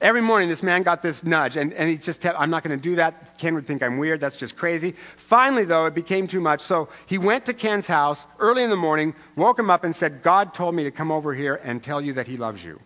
Every 0.00 0.20
morning, 0.20 0.48
this 0.48 0.62
man 0.62 0.82
got 0.82 1.02
this 1.02 1.24
nudge, 1.24 1.56
and, 1.56 1.72
and 1.72 1.88
he 1.88 1.96
just 1.96 2.20
kept, 2.20 2.38
I'm 2.38 2.50
not 2.50 2.62
going 2.62 2.76
to 2.76 2.82
do 2.82 2.96
that. 2.96 3.38
Ken 3.38 3.54
would 3.54 3.66
think 3.66 3.82
I'm 3.82 3.98
weird. 3.98 4.20
That's 4.20 4.36
just 4.36 4.56
crazy. 4.56 4.94
Finally, 5.16 5.64
though, 5.64 5.86
it 5.86 5.94
became 5.94 6.26
too 6.26 6.40
much. 6.40 6.60
So 6.60 6.88
he 7.06 7.16
went 7.16 7.46
to 7.46 7.54
Ken's 7.54 7.86
house 7.86 8.26
early 8.38 8.62
in 8.62 8.70
the 8.70 8.76
morning, 8.76 9.14
woke 9.36 9.58
him 9.58 9.70
up, 9.70 9.84
and 9.84 9.94
said, 9.94 10.22
God 10.22 10.52
told 10.52 10.74
me 10.74 10.84
to 10.84 10.90
come 10.90 11.12
over 11.12 11.32
here 11.32 11.60
and 11.62 11.82
tell 11.82 12.00
you 12.00 12.12
that 12.14 12.26
he 12.26 12.36
loves 12.36 12.64
you. 12.64 12.80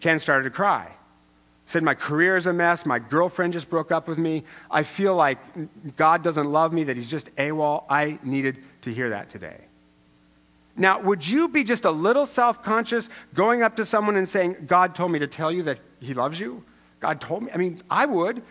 Ken 0.00 0.18
started 0.18 0.44
to 0.44 0.50
cry. 0.50 0.92
Said, 1.66 1.82
My 1.82 1.94
career 1.94 2.36
is 2.36 2.46
a 2.46 2.52
mess. 2.52 2.84
My 2.84 2.98
girlfriend 2.98 3.54
just 3.54 3.70
broke 3.70 3.90
up 3.90 4.06
with 4.06 4.18
me. 4.18 4.44
I 4.70 4.82
feel 4.82 5.16
like 5.16 5.38
God 5.96 6.22
doesn't 6.22 6.50
love 6.50 6.72
me, 6.72 6.84
that 6.84 6.96
He's 6.96 7.10
just 7.10 7.34
AWOL. 7.36 7.84
I 7.88 8.18
needed 8.22 8.58
to 8.82 8.92
hear 8.92 9.10
that 9.10 9.30
today. 9.30 9.64
Now, 10.76 11.00
would 11.00 11.26
you 11.26 11.48
be 11.48 11.62
just 11.62 11.84
a 11.84 11.90
little 11.90 12.26
self 12.26 12.62
conscious 12.62 13.08
going 13.32 13.62
up 13.62 13.76
to 13.76 13.84
someone 13.84 14.16
and 14.16 14.28
saying, 14.28 14.56
God 14.66 14.94
told 14.94 15.12
me 15.12 15.18
to 15.20 15.26
tell 15.26 15.52
you 15.52 15.62
that 15.64 15.80
He 16.00 16.14
loves 16.14 16.40
you? 16.40 16.64
God 17.00 17.20
told 17.20 17.44
me? 17.44 17.50
I 17.52 17.56
mean, 17.58 17.80
I 17.88 18.06
would, 18.06 18.42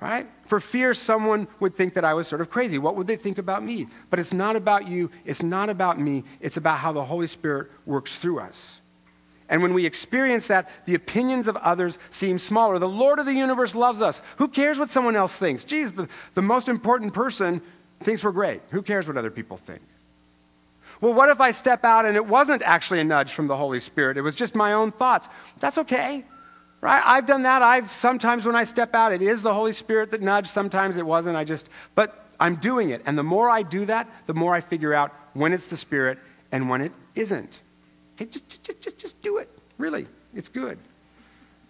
right? 0.00 0.26
For 0.46 0.60
fear 0.60 0.92
someone 0.94 1.46
would 1.60 1.76
think 1.76 1.94
that 1.94 2.04
I 2.04 2.14
was 2.14 2.26
sort 2.26 2.40
of 2.40 2.50
crazy. 2.50 2.78
What 2.78 2.96
would 2.96 3.06
they 3.06 3.16
think 3.16 3.38
about 3.38 3.62
me? 3.62 3.86
But 4.10 4.18
it's 4.18 4.32
not 4.32 4.56
about 4.56 4.88
you. 4.88 5.10
It's 5.24 5.42
not 5.42 5.70
about 5.70 6.00
me. 6.00 6.24
It's 6.40 6.56
about 6.56 6.78
how 6.78 6.92
the 6.92 7.04
Holy 7.04 7.26
Spirit 7.26 7.70
works 7.86 8.16
through 8.16 8.40
us. 8.40 8.80
And 9.48 9.62
when 9.62 9.72
we 9.72 9.86
experience 9.86 10.48
that, 10.48 10.68
the 10.84 10.94
opinions 10.94 11.48
of 11.48 11.56
others 11.56 11.96
seem 12.10 12.38
smaller. 12.38 12.78
The 12.78 12.88
Lord 12.88 13.18
of 13.18 13.26
the 13.26 13.32
universe 13.32 13.74
loves 13.74 14.02
us. 14.02 14.20
Who 14.36 14.48
cares 14.48 14.78
what 14.78 14.90
someone 14.90 15.16
else 15.16 15.36
thinks? 15.36 15.64
Geez, 15.64 15.92
the, 15.92 16.08
the 16.34 16.42
most 16.42 16.68
important 16.68 17.14
person 17.14 17.62
thinks 18.00 18.22
we're 18.22 18.32
great. 18.32 18.60
Who 18.70 18.82
cares 18.82 19.06
what 19.06 19.16
other 19.16 19.30
people 19.30 19.56
think? 19.56 19.80
Well, 21.00 21.14
what 21.14 21.28
if 21.28 21.40
I 21.40 21.52
step 21.52 21.84
out 21.84 22.06
and 22.06 22.16
it 22.16 22.26
wasn't 22.26 22.62
actually 22.62 23.00
a 23.00 23.04
nudge 23.04 23.32
from 23.32 23.46
the 23.46 23.56
Holy 23.56 23.78
Spirit? 23.80 24.16
It 24.16 24.22
was 24.22 24.34
just 24.34 24.54
my 24.54 24.72
own 24.72 24.90
thoughts. 24.90 25.28
That's 25.60 25.78
okay. 25.78 26.24
Right? 26.80 27.02
I've 27.04 27.26
done 27.26 27.42
that. 27.42 27.62
I've 27.62 27.92
sometimes 27.92 28.46
when 28.46 28.56
I 28.56 28.64
step 28.64 28.94
out, 28.94 29.12
it 29.12 29.22
is 29.22 29.42
the 29.42 29.54
Holy 29.54 29.72
Spirit 29.72 30.10
that 30.12 30.22
nudged. 30.22 30.48
Sometimes 30.48 30.96
it 30.96 31.06
wasn't. 31.06 31.36
I 31.36 31.44
just, 31.44 31.68
but 31.94 32.26
I'm 32.40 32.56
doing 32.56 32.90
it. 32.90 33.02
And 33.06 33.16
the 33.18 33.22
more 33.22 33.48
I 33.48 33.62
do 33.62 33.84
that, 33.86 34.08
the 34.26 34.34
more 34.34 34.54
I 34.54 34.60
figure 34.60 34.94
out 34.94 35.12
when 35.34 35.52
it's 35.52 35.66
the 35.66 35.76
Spirit 35.76 36.18
and 36.52 36.68
when 36.68 36.80
it 36.80 36.92
isn't. 37.14 37.60
Hey, 38.16 38.26
just, 38.26 38.48
just, 38.48 38.80
just, 38.80 38.98
just 38.98 39.22
do 39.22 39.38
it. 39.38 39.48
Really, 39.76 40.06
it's 40.34 40.48
good. 40.48 40.78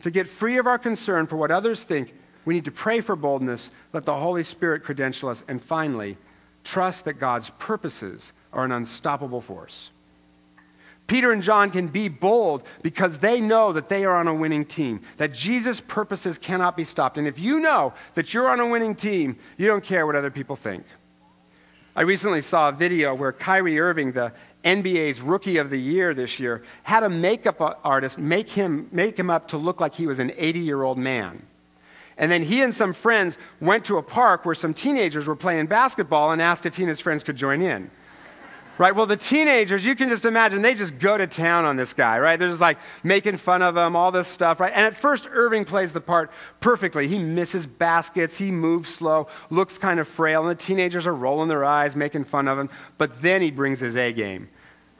To 0.02 0.10
get 0.10 0.26
free 0.26 0.58
of 0.58 0.66
our 0.66 0.78
concern 0.78 1.26
for 1.26 1.36
what 1.36 1.50
others 1.50 1.84
think, 1.84 2.14
we 2.44 2.54
need 2.54 2.64
to 2.64 2.70
pray 2.70 3.00
for 3.00 3.16
boldness, 3.16 3.70
let 3.92 4.04
the 4.04 4.14
Holy 4.14 4.42
Spirit 4.42 4.82
credential 4.82 5.28
us, 5.28 5.44
and 5.48 5.62
finally, 5.62 6.16
trust 6.64 7.04
that 7.04 7.14
God's 7.14 7.50
purposes 7.58 8.32
are 8.52 8.64
an 8.64 8.72
unstoppable 8.72 9.40
force. 9.40 9.90
Peter 11.08 11.32
and 11.32 11.42
John 11.42 11.70
can 11.70 11.88
be 11.88 12.08
bold 12.08 12.62
because 12.82 13.18
they 13.18 13.40
know 13.40 13.72
that 13.72 13.88
they 13.88 14.04
are 14.04 14.14
on 14.14 14.28
a 14.28 14.34
winning 14.34 14.66
team, 14.66 15.00
that 15.16 15.32
Jesus' 15.32 15.80
purposes 15.80 16.36
cannot 16.36 16.76
be 16.76 16.84
stopped. 16.84 17.16
And 17.16 17.26
if 17.26 17.38
you 17.38 17.60
know 17.60 17.94
that 18.12 18.34
you're 18.34 18.48
on 18.48 18.60
a 18.60 18.66
winning 18.66 18.94
team, 18.94 19.38
you 19.56 19.66
don't 19.66 19.82
care 19.82 20.06
what 20.06 20.16
other 20.16 20.30
people 20.30 20.54
think. 20.54 20.84
I 21.96 22.02
recently 22.02 22.42
saw 22.42 22.68
a 22.68 22.72
video 22.72 23.14
where 23.14 23.32
Kyrie 23.32 23.80
Irving, 23.80 24.12
the 24.12 24.32
NBA's 24.64 25.22
Rookie 25.22 25.56
of 25.56 25.70
the 25.70 25.78
Year 25.78 26.12
this 26.12 26.38
year, 26.38 26.62
had 26.82 27.02
a 27.02 27.08
makeup 27.08 27.80
artist 27.82 28.18
make 28.18 28.50
him, 28.50 28.88
make 28.92 29.18
him 29.18 29.30
up 29.30 29.48
to 29.48 29.56
look 29.56 29.80
like 29.80 29.94
he 29.94 30.06
was 30.06 30.18
an 30.18 30.30
80 30.36 30.60
year 30.60 30.82
old 30.82 30.98
man. 30.98 31.42
And 32.18 32.30
then 32.30 32.42
he 32.42 32.62
and 32.62 32.74
some 32.74 32.92
friends 32.92 33.38
went 33.60 33.86
to 33.86 33.96
a 33.96 34.02
park 34.02 34.44
where 34.44 34.54
some 34.54 34.74
teenagers 34.74 35.26
were 35.26 35.36
playing 35.36 35.66
basketball 35.66 36.32
and 36.32 36.42
asked 36.42 36.66
if 36.66 36.76
he 36.76 36.82
and 36.82 36.90
his 36.90 37.00
friends 37.00 37.22
could 37.22 37.36
join 37.36 37.62
in. 37.62 37.90
Right? 38.78 38.94
Well, 38.94 39.06
the 39.06 39.16
teenagers, 39.16 39.84
you 39.84 39.96
can 39.96 40.08
just 40.08 40.24
imagine, 40.24 40.62
they 40.62 40.76
just 40.76 41.00
go 41.00 41.18
to 41.18 41.26
town 41.26 41.64
on 41.64 41.76
this 41.76 41.92
guy, 41.92 42.20
right? 42.20 42.38
They're 42.38 42.48
just 42.48 42.60
like 42.60 42.78
making 43.02 43.36
fun 43.38 43.60
of 43.60 43.76
him, 43.76 43.96
all 43.96 44.12
this 44.12 44.28
stuff, 44.28 44.60
right? 44.60 44.72
And 44.72 44.86
at 44.86 44.96
first, 44.96 45.28
Irving 45.32 45.64
plays 45.64 45.92
the 45.92 46.00
part 46.00 46.30
perfectly. 46.60 47.08
He 47.08 47.18
misses 47.18 47.66
baskets, 47.66 48.36
he 48.36 48.52
moves 48.52 48.94
slow, 48.94 49.26
looks 49.50 49.78
kind 49.78 49.98
of 49.98 50.06
frail, 50.06 50.42
and 50.42 50.50
the 50.50 50.62
teenagers 50.62 51.08
are 51.08 51.14
rolling 51.14 51.48
their 51.48 51.64
eyes, 51.64 51.96
making 51.96 52.24
fun 52.24 52.46
of 52.46 52.56
him. 52.56 52.70
But 52.98 53.20
then 53.20 53.42
he 53.42 53.50
brings 53.50 53.80
his 53.80 53.96
A 53.96 54.12
game, 54.12 54.48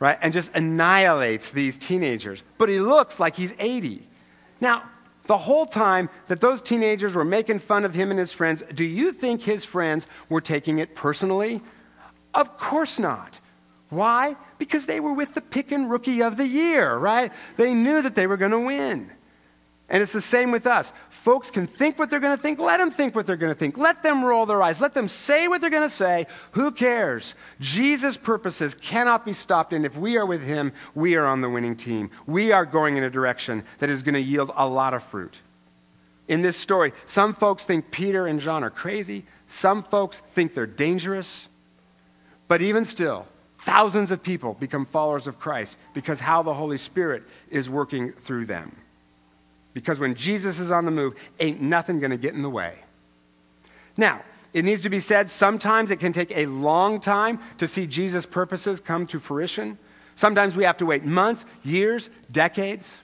right? 0.01 0.19
And 0.23 0.33
just 0.33 0.51
annihilates 0.55 1.53
these 1.53 1.79
teenagers. 1.79 2.43
But 2.59 2.69
he 2.69 2.81
looks 2.81 3.21
like 3.21 3.37
he's 3.37 3.55
80. 3.61 4.05
Now, 4.61 4.91
the 5.27 5.39
whole 5.39 5.67
time 5.67 6.11
that 6.27 6.41
those 6.41 6.61
teenagers 6.63 7.15
were 7.15 7.25
making 7.25 7.61
fun 7.61 7.85
of 7.85 7.95
him 7.95 8.11
and 8.11 8.19
his 8.19 8.33
friends, 8.33 8.61
do 8.75 8.83
you 8.83 9.13
think 9.13 9.43
his 9.43 9.65
friends 9.65 10.09
were 10.29 10.41
taking 10.41 10.81
it 10.81 10.97
personally? 10.97 11.63
Of 12.35 12.59
course 12.59 12.99
not. 12.99 13.39
Why? 13.91 14.37
Because 14.59 14.87
they 14.87 15.01
were 15.01 15.15
with 15.15 15.35
the 15.35 15.41
pick 15.41 15.73
and 15.73 15.91
rookie 15.91 16.23
of 16.23 16.37
the 16.37 16.47
year, 16.47 16.95
right? 16.97 17.33
They 17.57 17.75
knew 17.75 18.03
that 18.03 18.15
they 18.15 18.27
were 18.27 18.37
going 18.37 18.53
to 18.53 18.61
win. 18.61 19.11
And 19.91 20.03
it's 20.03 20.13
the 20.13 20.21
same 20.21 20.51
with 20.51 20.67
us. 20.67 20.93
Folks 21.09 21.51
can 21.51 21.67
think 21.67 21.99
what 21.99 22.11
they're 22.11 22.21
going 22.21 22.37
to 22.37 22.43
think. 22.43 22.59
Let 22.59 22.77
them 22.77 22.91
think 22.91 23.15
what 23.15 23.25
they're 23.25 23.37
going 23.37 23.53
to 23.53 23.59
think. 23.59 23.79
Let 23.79 24.03
them 24.03 24.23
roll 24.23 24.45
their 24.45 24.63
eyes. 24.63 24.83
Let 24.83 24.93
them 24.93 25.09
say 25.09 25.49
what 25.49 25.63
they're 25.63 25.71
going 25.71 25.89
to 25.89 25.89
say. 25.89 26.27
Who 26.53 26.71
cares? 26.71 27.33
Jesus' 27.59 28.19
purposes 28.19 28.75
cannot 28.75 29.25
be 29.25 29.33
stopped. 29.33 29.73
And 29.73 29.87
if 29.87 29.97
we 29.97 30.19
are 30.19 30.27
with 30.27 30.43
him, 30.43 30.75
we 30.95 31.17
are 31.17 31.25
on 31.25 31.41
the 31.41 31.49
winning 31.49 31.75
team. 31.75 32.11
We 32.27 32.53
are 32.53 32.67
going 32.67 32.99
in 32.99 33.05
a 33.05 33.11
direction 33.11 33.65
that 33.79 33.89
is 33.89 34.03
going 34.03 34.15
to 34.15 34.21
yield 34.21 34.53
a 34.55 34.69
lot 34.69 34.93
of 34.93 35.03
fruit. 35.03 35.41
In 36.29 36.43
this 36.43 36.59
story, 36.59 36.93
some 37.07 37.33
folks 37.33 37.65
think 37.65 37.91
Peter 37.91 38.27
and 38.27 38.41
John 38.41 38.63
are 38.63 38.71
crazy. 38.71 39.25
Some 39.47 39.83
folks 39.83 40.21
think 40.35 40.53
they're 40.53 40.67
dangerous. 40.67 41.49
But 42.47 42.61
even 42.61 42.85
still, 42.85 43.27
Thousands 43.69 44.11
of 44.11 44.23
people 44.23 44.55
become 44.55 44.87
followers 44.87 45.27
of 45.27 45.39
Christ 45.39 45.77
because 45.93 46.21
how 46.21 46.43
the 46.43 46.55
Holy 46.55 46.79
Spirit 46.79 47.25
is 47.51 47.69
working 47.69 48.13
through 48.13 48.47
them. 48.47 48.75
Because 49.75 49.99
when 49.99 50.15
Jesus 50.15 50.59
is 50.59 50.71
on 50.71 50.87
the 50.87 50.91
move, 50.91 51.15
ain't 51.39 51.61
nothing 51.61 52.01
going 52.01 52.11
to 52.11 52.17
get 52.17 52.33
in 52.33 52.41
the 52.41 52.49
way. 52.49 52.77
Now, 53.95 54.23
it 54.55 54.65
needs 54.65 54.81
to 54.85 54.89
be 54.89 55.01
said, 55.01 55.29
sometimes 55.29 55.91
it 55.91 56.01
can 56.01 56.15
take 56.15 56.35
a 56.35 56.47
long 56.47 56.99
time 56.99 57.41
to 57.59 57.69
see 57.69 57.87
Jesus' 57.87 58.25
purposes 58.25 58.81
come 58.81 59.07
to 59.09 59.21
fruition. 59.21 59.77
Sometimes 60.15 60.57
we 60.57 60.65
have 60.65 60.79
to 60.79 60.87
wait 60.87 61.05
months, 61.05 61.45
years, 61.63 62.09
decades. 62.33 62.97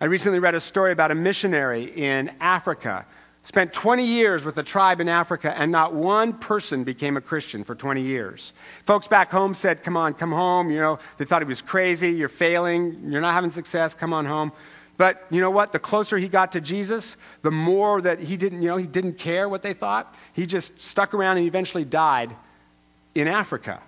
I 0.00 0.06
recently 0.06 0.38
read 0.38 0.54
a 0.54 0.62
story 0.62 0.92
about 0.92 1.10
a 1.10 1.14
missionary 1.14 1.92
in 1.94 2.32
Africa 2.40 3.04
Spent 3.46 3.72
20 3.72 4.04
years 4.04 4.44
with 4.44 4.58
a 4.58 4.62
tribe 4.64 5.00
in 5.00 5.08
Africa, 5.08 5.56
and 5.56 5.70
not 5.70 5.94
one 5.94 6.32
person 6.32 6.82
became 6.82 7.16
a 7.16 7.20
Christian 7.20 7.62
for 7.62 7.76
20 7.76 8.02
years. 8.02 8.52
Folks 8.82 9.06
back 9.06 9.30
home 9.30 9.54
said, 9.54 9.84
Come 9.84 9.96
on, 9.96 10.14
come 10.14 10.32
home. 10.32 10.68
You 10.68 10.80
know, 10.80 10.98
they 11.16 11.24
thought 11.24 11.42
he 11.42 11.46
was 11.46 11.62
crazy. 11.62 12.10
You're 12.10 12.28
failing. 12.28 13.00
You're 13.08 13.20
not 13.20 13.34
having 13.34 13.52
success. 13.52 13.94
Come 13.94 14.12
on 14.12 14.26
home. 14.26 14.50
But 14.96 15.24
you 15.30 15.40
know 15.40 15.52
what? 15.52 15.70
The 15.70 15.78
closer 15.78 16.18
he 16.18 16.26
got 16.26 16.50
to 16.52 16.60
Jesus, 16.60 17.16
the 17.42 17.52
more 17.52 18.00
that 18.00 18.18
he 18.18 18.36
didn't, 18.36 18.62
you 18.62 18.68
know, 18.68 18.78
he 18.78 18.86
didn't 18.88 19.16
care 19.16 19.48
what 19.48 19.62
they 19.62 19.74
thought. 19.74 20.12
He 20.32 20.44
just 20.44 20.82
stuck 20.82 21.14
around 21.14 21.36
and 21.36 21.46
eventually 21.46 21.84
died 21.84 22.34
in 23.14 23.28
Africa. 23.28 23.80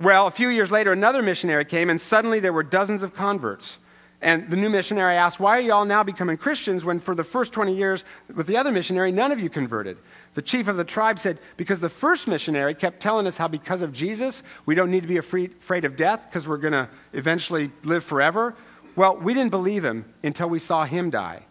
Well, 0.00 0.26
a 0.26 0.32
few 0.32 0.48
years 0.48 0.72
later, 0.72 0.90
another 0.90 1.22
missionary 1.22 1.64
came, 1.64 1.88
and 1.88 2.00
suddenly 2.00 2.40
there 2.40 2.52
were 2.52 2.64
dozens 2.64 3.04
of 3.04 3.14
converts. 3.14 3.78
And 4.20 4.50
the 4.50 4.56
new 4.56 4.68
missionary 4.68 5.14
asked, 5.14 5.38
Why 5.38 5.58
are 5.58 5.60
you 5.60 5.72
all 5.72 5.84
now 5.84 6.02
becoming 6.02 6.36
Christians 6.36 6.84
when 6.84 6.98
for 6.98 7.14
the 7.14 7.22
first 7.22 7.52
20 7.52 7.74
years 7.74 8.04
with 8.34 8.46
the 8.46 8.56
other 8.56 8.72
missionary, 8.72 9.12
none 9.12 9.30
of 9.30 9.40
you 9.40 9.48
converted? 9.48 9.96
The 10.34 10.42
chief 10.42 10.66
of 10.66 10.76
the 10.76 10.84
tribe 10.84 11.18
said, 11.18 11.38
Because 11.56 11.78
the 11.78 11.88
first 11.88 12.26
missionary 12.26 12.74
kept 12.74 13.00
telling 13.00 13.26
us 13.28 13.36
how 13.36 13.46
because 13.46 13.80
of 13.80 13.92
Jesus, 13.92 14.42
we 14.66 14.74
don't 14.74 14.90
need 14.90 15.02
to 15.02 15.06
be 15.06 15.18
afraid, 15.18 15.52
afraid 15.60 15.84
of 15.84 15.96
death 15.96 16.26
because 16.28 16.48
we're 16.48 16.56
going 16.56 16.72
to 16.72 16.88
eventually 17.12 17.70
live 17.84 18.04
forever. 18.04 18.56
Well, 18.96 19.16
we 19.16 19.34
didn't 19.34 19.50
believe 19.50 19.84
him 19.84 20.04
until 20.24 20.48
we 20.48 20.58
saw 20.58 20.84
him 20.84 21.10
die 21.10 21.44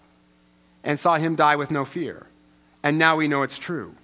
and 0.83 0.99
saw 0.99 1.15
him 1.15 1.35
die 1.35 1.55
with 1.55 1.71
no 1.71 1.85
fear. 1.85 2.27
And 2.83 2.97
now 2.97 3.15
we 3.15 3.29
know 3.29 3.43
it's 3.43 3.59
true. 3.59 3.95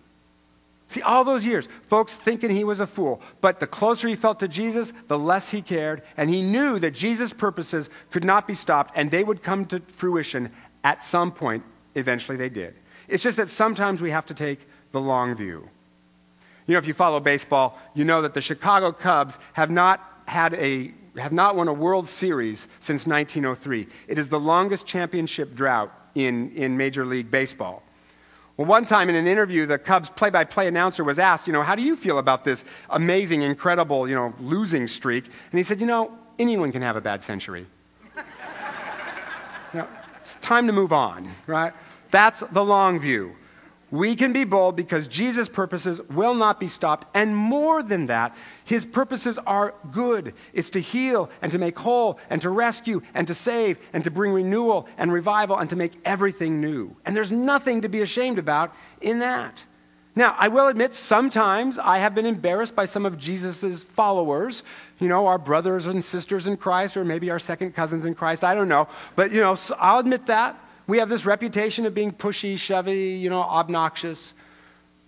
See, 0.93 1.01
all 1.01 1.23
those 1.23 1.43
years, 1.43 1.67
folks 1.85 2.13
thinking 2.13 2.51
he 2.51 2.63
was 2.63 2.79
a 2.79 2.85
fool. 2.85 3.19
But 3.41 3.59
the 3.59 3.65
closer 3.65 4.07
he 4.07 4.15
felt 4.15 4.39
to 4.41 4.47
Jesus, 4.47 4.93
the 5.07 5.17
less 5.17 5.49
he 5.49 5.63
cared. 5.63 6.03
And 6.17 6.29
he 6.29 6.43
knew 6.43 6.77
that 6.77 6.91
Jesus' 6.91 7.33
purposes 7.33 7.89
could 8.11 8.23
not 8.23 8.45
be 8.47 8.53
stopped 8.53 8.93
and 8.95 9.09
they 9.09 9.23
would 9.23 9.41
come 9.41 9.65
to 9.65 9.81
fruition 9.95 10.51
at 10.83 11.03
some 11.03 11.31
point. 11.31 11.63
Eventually, 11.95 12.37
they 12.37 12.49
did. 12.49 12.75
It's 13.07 13.23
just 13.23 13.37
that 13.37 13.49
sometimes 13.49 14.01
we 14.01 14.11
have 14.11 14.27
to 14.27 14.35
take 14.35 14.59
the 14.91 15.01
long 15.01 15.33
view. 15.33 15.67
You 16.67 16.73
know, 16.73 16.77
if 16.77 16.85
you 16.85 16.93
follow 16.93 17.19
baseball, 17.19 17.79
you 17.95 18.05
know 18.05 18.21
that 18.21 18.35
the 18.35 18.41
Chicago 18.41 18.91
Cubs 18.91 19.39
have 19.53 19.71
not 19.71 20.21
had 20.27 20.53
a 20.53 20.93
have 21.17 21.31
not 21.33 21.55
won 21.55 21.67
a 21.67 21.73
World 21.73 22.07
Series 22.07 22.67
since 22.77 23.07
1903. 23.07 23.87
It 24.07 24.19
is 24.19 24.29
the 24.29 24.39
longest 24.39 24.85
championship 24.85 25.55
drought 25.55 25.91
in, 26.15 26.51
in 26.51 26.75
Major 26.77 27.05
League 27.05 27.29
Baseball. 27.29 27.82
Well, 28.55 28.67
one 28.67 28.85
time 28.85 29.09
in 29.09 29.15
an 29.15 29.25
interview, 29.25 29.65
the 29.65 29.79
Cubs 29.79 30.09
play 30.09 30.29
by 30.29 30.43
play 30.43 30.67
announcer 30.67 31.03
was 31.03 31.17
asked, 31.17 31.47
you 31.47 31.53
know, 31.53 31.63
how 31.63 31.75
do 31.75 31.81
you 31.81 31.95
feel 31.95 32.19
about 32.19 32.43
this 32.43 32.63
amazing, 32.91 33.41
incredible, 33.41 34.07
you 34.07 34.13
know, 34.13 34.33
losing 34.39 34.87
streak? 34.87 35.25
And 35.25 35.57
he 35.57 35.63
said, 35.63 35.81
you 35.81 35.87
know, 35.87 36.15
anyone 36.37 36.71
can 36.71 36.83
have 36.83 36.95
a 36.95 37.01
bad 37.01 37.23
century. 37.23 37.65
you 39.73 39.79
know, 39.79 39.87
it's 40.19 40.35
time 40.35 40.67
to 40.67 40.73
move 40.73 40.93
on, 40.93 41.31
right? 41.47 41.73
That's 42.11 42.41
the 42.51 42.63
long 42.63 42.99
view. 42.99 43.35
We 43.93 44.15
can 44.15 44.33
be 44.33 44.43
bold 44.43 44.75
because 44.75 45.05
Jesus' 45.05 45.47
purposes 45.47 46.01
will 46.09 46.33
not 46.33 46.59
be 46.59 46.67
stopped. 46.67 47.07
And 47.13 47.37
more 47.37 47.83
than 47.83 48.07
that, 48.07 48.35
his 48.65 48.85
purposes 48.85 49.37
are 49.45 49.75
good. 49.91 50.33
It's 50.51 50.71
to 50.71 50.79
heal 50.79 51.29
and 51.43 51.51
to 51.51 51.59
make 51.59 51.77
whole 51.77 52.17
and 52.31 52.41
to 52.41 52.49
rescue 52.49 53.03
and 53.13 53.27
to 53.27 53.35
save 53.35 53.77
and 53.93 54.03
to 54.03 54.09
bring 54.09 54.33
renewal 54.33 54.87
and 54.97 55.13
revival 55.13 55.59
and 55.59 55.69
to 55.69 55.75
make 55.75 55.93
everything 56.05 56.59
new. 56.59 56.95
And 57.05 57.15
there's 57.15 57.31
nothing 57.31 57.83
to 57.83 57.87
be 57.87 58.01
ashamed 58.01 58.39
about 58.39 58.73
in 58.99 59.19
that. 59.19 59.63
Now, 60.15 60.35
I 60.39 60.47
will 60.47 60.69
admit, 60.69 60.95
sometimes 60.95 61.77
I 61.77 61.99
have 61.99 62.15
been 62.15 62.25
embarrassed 62.25 62.75
by 62.75 62.85
some 62.85 63.05
of 63.05 63.19
Jesus' 63.19 63.83
followers, 63.83 64.63
you 64.97 65.07
know, 65.07 65.27
our 65.27 65.37
brothers 65.37 65.85
and 65.85 66.03
sisters 66.03 66.47
in 66.47 66.57
Christ, 66.57 66.97
or 66.97 67.05
maybe 67.05 67.29
our 67.29 67.37
second 67.37 67.75
cousins 67.75 68.05
in 68.05 68.15
Christ. 68.15 68.43
I 68.43 68.55
don't 68.55 68.67
know. 68.67 68.87
But, 69.15 69.31
you 69.31 69.41
know, 69.41 69.53
so 69.53 69.75
I'll 69.79 69.99
admit 69.99 70.25
that. 70.25 70.59
We 70.85 70.97
have 70.97 71.07
this 71.09 71.25
reputation 71.25 71.85
of 71.85 71.93
being 71.93 72.11
pushy, 72.11 72.57
shovey, 72.57 73.17
you 73.19 73.29
know, 73.29 73.41
obnoxious. 73.41 74.33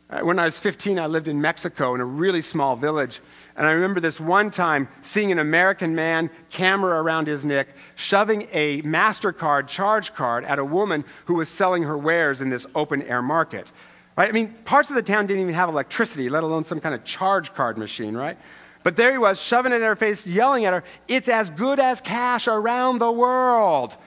Uh, 0.09 0.19
when 0.19 0.39
I 0.39 0.45
was 0.45 0.57
15, 0.57 0.97
I 0.99 1.07
lived 1.07 1.27
in 1.27 1.41
Mexico 1.41 1.95
in 1.95 2.01
a 2.01 2.05
really 2.05 2.41
small 2.41 2.75
village. 2.75 3.19
And 3.57 3.67
I 3.67 3.71
remember 3.71 3.99
this 3.99 4.19
one 4.19 4.51
time 4.51 4.87
seeing 5.01 5.31
an 5.31 5.39
American 5.39 5.93
man, 5.95 6.29
camera 6.49 7.01
around 7.01 7.27
his 7.27 7.43
neck, 7.43 7.69
shoving 7.95 8.47
a 8.53 8.81
MasterCard 8.83 9.67
charge 9.67 10.13
card 10.13 10.45
at 10.45 10.59
a 10.59 10.65
woman 10.65 11.03
who 11.25 11.35
was 11.35 11.49
selling 11.49 11.83
her 11.83 11.97
wares 11.97 12.39
in 12.39 12.49
this 12.49 12.65
open 12.75 13.01
air 13.01 13.21
market. 13.21 13.69
Right? 14.15 14.29
I 14.29 14.31
mean, 14.31 14.53
parts 14.63 14.89
of 14.89 14.95
the 14.95 15.03
town 15.03 15.27
didn't 15.27 15.41
even 15.41 15.53
have 15.55 15.67
electricity, 15.67 16.29
let 16.29 16.43
alone 16.43 16.63
some 16.63 16.79
kind 16.79 16.95
of 16.95 17.03
charge 17.03 17.53
card 17.53 17.77
machine, 17.77 18.15
right? 18.15 18.37
But 18.83 18.95
there 18.95 19.11
he 19.11 19.17
was, 19.17 19.41
shoving 19.41 19.73
it 19.73 19.77
in 19.77 19.81
her 19.81 19.95
face, 19.95 20.25
yelling 20.25 20.65
at 20.65 20.73
her, 20.73 20.83
It's 21.07 21.27
as 21.27 21.49
good 21.49 21.79
as 21.79 21.99
cash 21.99 22.47
around 22.47 22.99
the 22.99 23.11
world. 23.11 23.97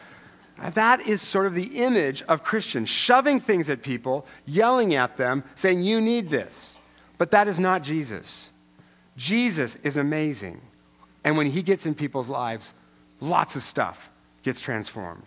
That 0.74 1.06
is 1.06 1.22
sort 1.22 1.46
of 1.46 1.54
the 1.54 1.84
image 1.84 2.22
of 2.22 2.42
Christians, 2.42 2.88
shoving 2.88 3.38
things 3.40 3.68
at 3.68 3.82
people, 3.82 4.26
yelling 4.44 4.94
at 4.94 5.16
them, 5.16 5.44
saying, 5.54 5.82
You 5.82 6.00
need 6.00 6.30
this. 6.30 6.78
But 7.16 7.30
that 7.30 7.48
is 7.48 7.58
not 7.58 7.82
Jesus. 7.82 8.50
Jesus 9.16 9.76
is 9.82 9.96
amazing. 9.96 10.60
And 11.24 11.36
when 11.36 11.48
he 11.50 11.62
gets 11.62 11.86
in 11.86 11.94
people's 11.94 12.28
lives, 12.28 12.72
lots 13.20 13.56
of 13.56 13.62
stuff 13.62 14.10
gets 14.42 14.60
transformed. 14.60 15.24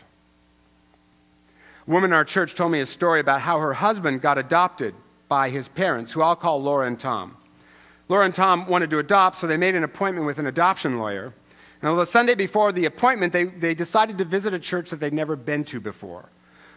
A 1.87 1.91
woman 1.91 2.11
in 2.11 2.13
our 2.13 2.25
church 2.25 2.55
told 2.55 2.71
me 2.71 2.79
a 2.79 2.85
story 2.85 3.19
about 3.19 3.41
how 3.41 3.59
her 3.59 3.73
husband 3.73 4.21
got 4.21 4.37
adopted 4.37 4.95
by 5.27 5.49
his 5.49 5.67
parents, 5.67 6.11
who 6.11 6.21
I'll 6.21 6.35
call 6.35 6.61
Laura 6.61 6.87
and 6.87 6.99
Tom. 6.99 7.37
Laura 8.09 8.25
and 8.25 8.35
Tom 8.35 8.67
wanted 8.67 8.89
to 8.89 8.99
adopt, 8.99 9.37
so 9.37 9.47
they 9.47 9.57
made 9.57 9.75
an 9.75 9.83
appointment 9.83 10.25
with 10.25 10.39
an 10.39 10.47
adoption 10.47 10.97
lawyer. 10.97 11.33
Now, 11.81 11.95
the 11.95 12.05
Sunday 12.05 12.35
before 12.35 12.71
the 12.71 12.85
appointment, 12.85 13.33
they, 13.33 13.45
they 13.45 13.73
decided 13.73 14.17
to 14.19 14.25
visit 14.25 14.53
a 14.53 14.59
church 14.59 14.91
that 14.91 14.99
they'd 14.99 15.13
never 15.13 15.35
been 15.35 15.63
to 15.65 15.79
before. 15.79 16.29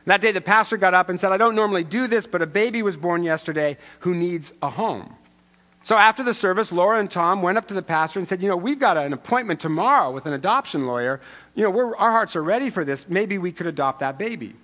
That 0.06 0.20
day, 0.20 0.32
the 0.32 0.40
pastor 0.40 0.76
got 0.76 0.94
up 0.94 1.08
and 1.08 1.18
said, 1.18 1.32
I 1.32 1.36
don't 1.36 1.54
normally 1.54 1.84
do 1.84 2.06
this, 2.06 2.26
but 2.26 2.42
a 2.42 2.46
baby 2.46 2.82
was 2.82 2.96
born 2.96 3.22
yesterday 3.22 3.78
who 4.00 4.14
needs 4.14 4.52
a 4.62 4.68
home. 4.68 5.16
So 5.82 5.96
after 5.96 6.22
the 6.22 6.32
service, 6.32 6.72
Laura 6.72 6.98
and 6.98 7.10
Tom 7.10 7.42
went 7.42 7.58
up 7.58 7.68
to 7.68 7.74
the 7.74 7.82
pastor 7.82 8.18
and 8.18 8.26
said, 8.26 8.42
You 8.42 8.48
know, 8.48 8.56
we've 8.56 8.78
got 8.78 8.96
an 8.96 9.12
appointment 9.12 9.60
tomorrow 9.60 10.10
with 10.10 10.24
an 10.24 10.32
adoption 10.32 10.86
lawyer. 10.86 11.20
You 11.54 11.64
know, 11.64 11.94
our 11.94 12.10
hearts 12.10 12.36
are 12.36 12.42
ready 12.42 12.70
for 12.70 12.84
this. 12.84 13.06
Maybe 13.06 13.36
we 13.36 13.52
could 13.52 13.66
adopt 13.66 14.00
that 14.00 14.18
baby. 14.18 14.54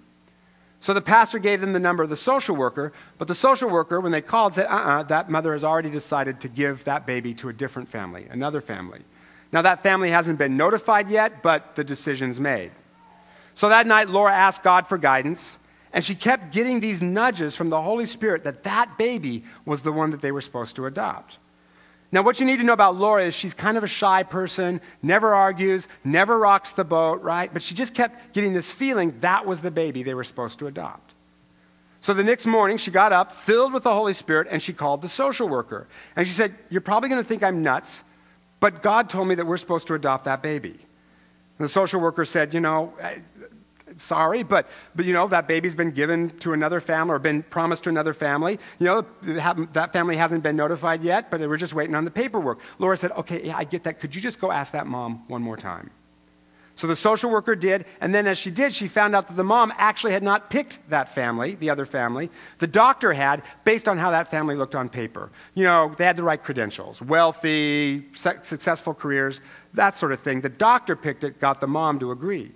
So 0.81 0.94
the 0.94 1.03
pastor 1.03 1.38
gave 1.38 1.61
them 1.61 1.74
the 1.74 1.79
number 1.79 2.03
of 2.03 2.09
the 2.09 2.16
social 2.16 2.57
worker, 2.57 2.94
but 3.18 3.29
the 3.29 3.35
social 3.35 3.68
worker, 3.68 4.00
when 4.00 4.12
they 4.12 4.22
called, 4.22 4.55
said, 4.55 4.64
Uh 4.66 4.70
uh-uh, 4.70 5.00
uh 5.00 5.03
that 5.05 5.29
mother 5.29 5.53
has 5.53 5.62
already 5.62 5.90
decided 5.90 6.40
to 6.40 6.48
give 6.48 6.85
that 6.85 7.05
baby 7.05 7.35
to 7.35 7.50
a 7.50 7.53
different 7.53 7.90
family, 7.90 8.26
another 8.31 8.62
family. 8.62 9.00
Now, 9.53 9.63
that 9.63 9.83
family 9.83 10.11
hasn't 10.11 10.39
been 10.39 10.57
notified 10.57 11.11
yet, 11.11 11.43
but 11.43 11.75
the 11.75 11.85
decision's 11.85 12.39
made. 12.39 12.71
So 13.55 13.69
that 13.69 13.87
night, 13.87 14.09
Laura 14.09 14.33
asked 14.33 14.63
God 14.63 14.87
for 14.87 14.97
guidance, 14.97 15.59
and 15.93 16.05
she 16.05 16.15
kept 16.15 16.53
getting 16.53 16.81
these 16.81 17.03
nudges 17.03 17.57
from 17.57 17.69
the 17.69 17.83
Holy 17.83 18.07
Spirit 18.07 18.45
that 18.45 18.63
that 18.63 18.97
baby 18.97 19.45
was 19.65 19.83
the 19.83 19.93
one 19.93 20.13
that 20.13 20.23
they 20.23 20.31
were 20.31 20.41
supposed 20.41 20.77
to 20.77 20.87
adopt. 20.87 21.39
Now, 22.13 22.23
what 22.23 22.41
you 22.41 22.47
need 22.47 22.57
to 22.57 22.65
know 22.65 22.73
about 22.73 22.97
Laura 22.97 23.25
is 23.25 23.35
she's 23.35 23.55
kind 23.55 23.77
of 23.77 23.85
a 23.85 23.89
shy 23.89 24.25
person, 24.25 24.81
never 25.03 25.33
argues, 25.33 25.87
never 26.03 26.39
rocks 26.39 26.73
the 26.73 26.85
boat, 26.85 27.23
right? 27.23 27.53
But 27.53 27.63
she 27.63 27.75
just 27.75 27.95
kept 27.95 28.33
getting 28.35 28.53
this 28.53 28.73
feeling 28.73 29.15
that 29.21 29.47
was 29.47 29.61
the 29.61 29.71
baby 29.71 30.03
they 30.03 30.15
were 30.15 30.25
supposed 30.25 30.59
to 30.61 30.67
adopt. 30.67 31.15
So 32.01 32.15
the 32.15 32.25
next 32.25 32.47
morning, 32.47 32.79
she 32.79 32.91
got 32.91 33.13
up, 33.13 33.33
filled 33.33 33.73
with 33.73 33.85
the 33.85 33.93
Holy 33.93 34.15
Spirit, 34.15 34.49
and 34.51 34.63
she 34.63 34.73
called 34.73 35.03
the 35.03 35.09
social 35.09 35.49
worker. 35.49 35.87
And 36.17 36.27
she 36.27 36.33
said, 36.33 36.55
You're 36.69 36.81
probably 36.81 37.11
going 37.11 37.23
to 37.23 37.29
think 37.29 37.43
I'm 37.43 37.63
nuts, 37.63 38.03
but 38.61 38.83
God 38.83 39.09
told 39.09 39.29
me 39.29 39.35
that 39.35 39.46
we're 39.46 39.57
supposed 39.57 39.87
to 39.88 39.94
adopt 39.94 40.25
that 40.27 40.42
baby. 40.42 40.79
And 41.59 41.64
the 41.64 41.68
social 41.68 42.01
worker 42.01 42.25
said, 42.25 42.55
You 42.55 42.61
know, 42.61 42.92
eh, 43.01 43.18
sorry, 43.96 44.42
but, 44.42 44.68
but 44.94 45.05
you 45.05 45.12
know, 45.12 45.29
that 45.29 45.49
baby's 45.49 45.75
been 45.75 45.90
given 45.90 46.31
to 46.38 46.53
another 46.53 46.81
family 46.81 47.14
or 47.14 47.18
been 47.18 47.42
promised 47.42 47.85
to 47.85 47.90
another 47.90 48.14
family. 48.14 48.59
You 48.79 48.87
know, 48.87 49.07
that 49.73 49.92
family 49.92 50.16
hasn't 50.16 50.42
been 50.42 50.57
notified 50.57 51.03
yet, 51.03 51.31
but 51.31 51.40
we're 51.40 51.57
just 51.57 51.75
waiting 51.75 51.94
on 51.94 52.05
the 52.05 52.11
paperwork. 52.11 52.61
Laura 52.79 52.96
said, 52.96 53.12
Okay, 53.12 53.46
yeah, 53.46 53.57
I 53.57 53.64
get 53.64 53.85
that. 53.85 54.01
Could 54.01 54.14
you 54.14 54.20
just 54.20 54.40
go 54.40 54.51
ask 54.51 54.73
that 54.73 54.87
mom 54.87 55.25
one 55.29 55.42
more 55.42 55.57
time? 55.57 55.90
So 56.81 56.87
the 56.87 56.97
social 56.97 57.31
worker 57.31 57.55
did, 57.55 57.85
and 58.01 58.14
then 58.14 58.27
as 58.27 58.38
she 58.38 58.51
did, 58.51 58.73
she 58.73 58.88
found 58.88 59.14
out 59.14 59.29
that 59.29 59.37
the 59.37 59.45
mom 59.45 59.71
actually 59.77 60.14
had 60.14 60.23
not 60.23 60.49
picked 60.49 60.79
that 60.88 61.14
family, 61.14 61.55
the 61.57 61.69
other 61.69 61.85
family. 61.85 62.31
The 62.59 62.66
doctor 62.66 63.12
had, 63.12 63.43
based 63.66 63.87
on 63.87 63.99
how 63.99 64.11
that 64.12 64.31
family 64.31 64.55
looked 64.55 64.75
on 64.75 64.88
paper. 64.88 65.29
You 65.55 65.64
know, 65.64 65.95
they 65.99 66.07
had 66.07 66.16
the 66.16 66.23
right 66.23 66.43
credentials 66.43 67.03
wealthy, 67.03 68.07
successful 68.14 68.95
careers, 68.95 69.40
that 69.75 69.95
sort 69.95 70.12
of 70.12 70.21
thing. 70.21 70.40
The 70.40 70.49
doctor 70.49 70.97
picked 70.97 71.23
it, 71.23 71.38
got 71.38 71.61
the 71.61 71.66
mom 71.66 71.99
to 71.99 72.12
agree. 72.12 72.51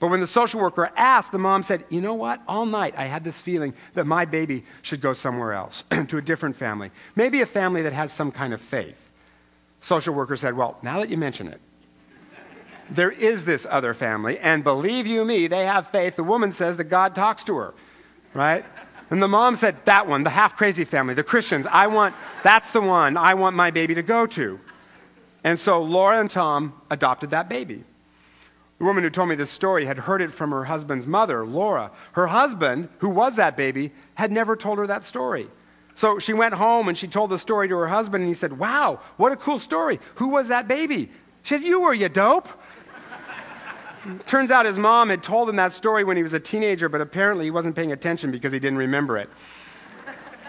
But 0.00 0.08
when 0.08 0.20
the 0.20 0.26
social 0.26 0.60
worker 0.60 0.92
asked, 0.94 1.32
the 1.32 1.38
mom 1.38 1.62
said, 1.62 1.86
You 1.88 2.02
know 2.02 2.12
what? 2.12 2.42
All 2.46 2.66
night 2.66 2.92
I 2.98 3.06
had 3.06 3.24
this 3.24 3.40
feeling 3.40 3.72
that 3.94 4.06
my 4.06 4.26
baby 4.26 4.64
should 4.82 5.00
go 5.00 5.14
somewhere 5.14 5.54
else, 5.54 5.82
to 6.08 6.18
a 6.18 6.22
different 6.22 6.56
family. 6.56 6.90
Maybe 7.14 7.40
a 7.40 7.46
family 7.46 7.80
that 7.80 7.94
has 7.94 8.12
some 8.12 8.32
kind 8.32 8.52
of 8.52 8.60
faith. 8.60 8.98
Social 9.80 10.12
worker 10.12 10.36
said, 10.36 10.54
Well, 10.54 10.76
now 10.82 11.00
that 11.00 11.08
you 11.08 11.16
mention 11.16 11.48
it, 11.48 11.58
there 12.90 13.10
is 13.10 13.44
this 13.44 13.66
other 13.68 13.94
family, 13.94 14.38
and 14.38 14.62
believe 14.62 15.06
you 15.06 15.24
me, 15.24 15.46
they 15.46 15.66
have 15.66 15.88
faith. 15.88 16.16
The 16.16 16.24
woman 16.24 16.52
says 16.52 16.76
that 16.76 16.84
God 16.84 17.14
talks 17.14 17.44
to 17.44 17.56
her, 17.56 17.74
right? 18.34 18.64
And 19.10 19.22
the 19.22 19.28
mom 19.28 19.56
said, 19.56 19.76
That 19.84 20.06
one, 20.06 20.24
the 20.24 20.30
half 20.30 20.56
crazy 20.56 20.84
family, 20.84 21.14
the 21.14 21.24
Christians, 21.24 21.66
I 21.70 21.86
want, 21.86 22.14
that's 22.42 22.72
the 22.72 22.80
one 22.80 23.16
I 23.16 23.34
want 23.34 23.56
my 23.56 23.70
baby 23.70 23.94
to 23.94 24.02
go 24.02 24.26
to. 24.26 24.60
And 25.44 25.58
so 25.58 25.82
Laura 25.82 26.20
and 26.20 26.30
Tom 26.30 26.80
adopted 26.90 27.30
that 27.30 27.48
baby. 27.48 27.84
The 28.78 28.84
woman 28.84 29.04
who 29.04 29.10
told 29.10 29.28
me 29.28 29.36
this 29.36 29.50
story 29.50 29.86
had 29.86 29.98
heard 29.98 30.20
it 30.20 30.32
from 30.32 30.50
her 30.50 30.64
husband's 30.64 31.06
mother, 31.06 31.46
Laura. 31.46 31.92
Her 32.12 32.26
husband, 32.26 32.88
who 32.98 33.08
was 33.08 33.36
that 33.36 33.56
baby, 33.56 33.92
had 34.14 34.30
never 34.30 34.54
told 34.54 34.78
her 34.78 34.86
that 34.88 35.04
story. 35.04 35.48
So 35.94 36.18
she 36.18 36.34
went 36.34 36.52
home 36.52 36.88
and 36.88 36.98
she 36.98 37.08
told 37.08 37.30
the 37.30 37.38
story 37.38 37.68
to 37.68 37.76
her 37.76 37.86
husband, 37.86 38.22
and 38.22 38.28
he 38.28 38.34
said, 38.34 38.58
Wow, 38.58 39.00
what 39.16 39.32
a 39.32 39.36
cool 39.36 39.58
story. 39.58 39.98
Who 40.16 40.28
was 40.28 40.48
that 40.48 40.68
baby? 40.68 41.10
She 41.42 41.54
said, 41.54 41.62
You 41.62 41.80
were, 41.80 41.94
you 41.94 42.08
dope. 42.08 42.48
Turns 44.26 44.50
out 44.50 44.66
his 44.66 44.78
mom 44.78 45.08
had 45.08 45.22
told 45.22 45.48
him 45.48 45.56
that 45.56 45.72
story 45.72 46.04
when 46.04 46.16
he 46.16 46.22
was 46.22 46.32
a 46.32 46.40
teenager, 46.40 46.88
but 46.88 47.00
apparently 47.00 47.44
he 47.44 47.50
wasn't 47.50 47.74
paying 47.74 47.92
attention 47.92 48.30
because 48.30 48.52
he 48.52 48.58
didn't 48.58 48.78
remember 48.78 49.18
it. 49.18 49.28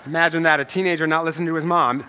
Imagine 0.06 0.44
that, 0.44 0.60
a 0.60 0.66
teenager 0.66 1.06
not 1.08 1.26
listening 1.26 1.48
to 1.48 1.56
his 1.56 1.66
mom. 1.66 2.06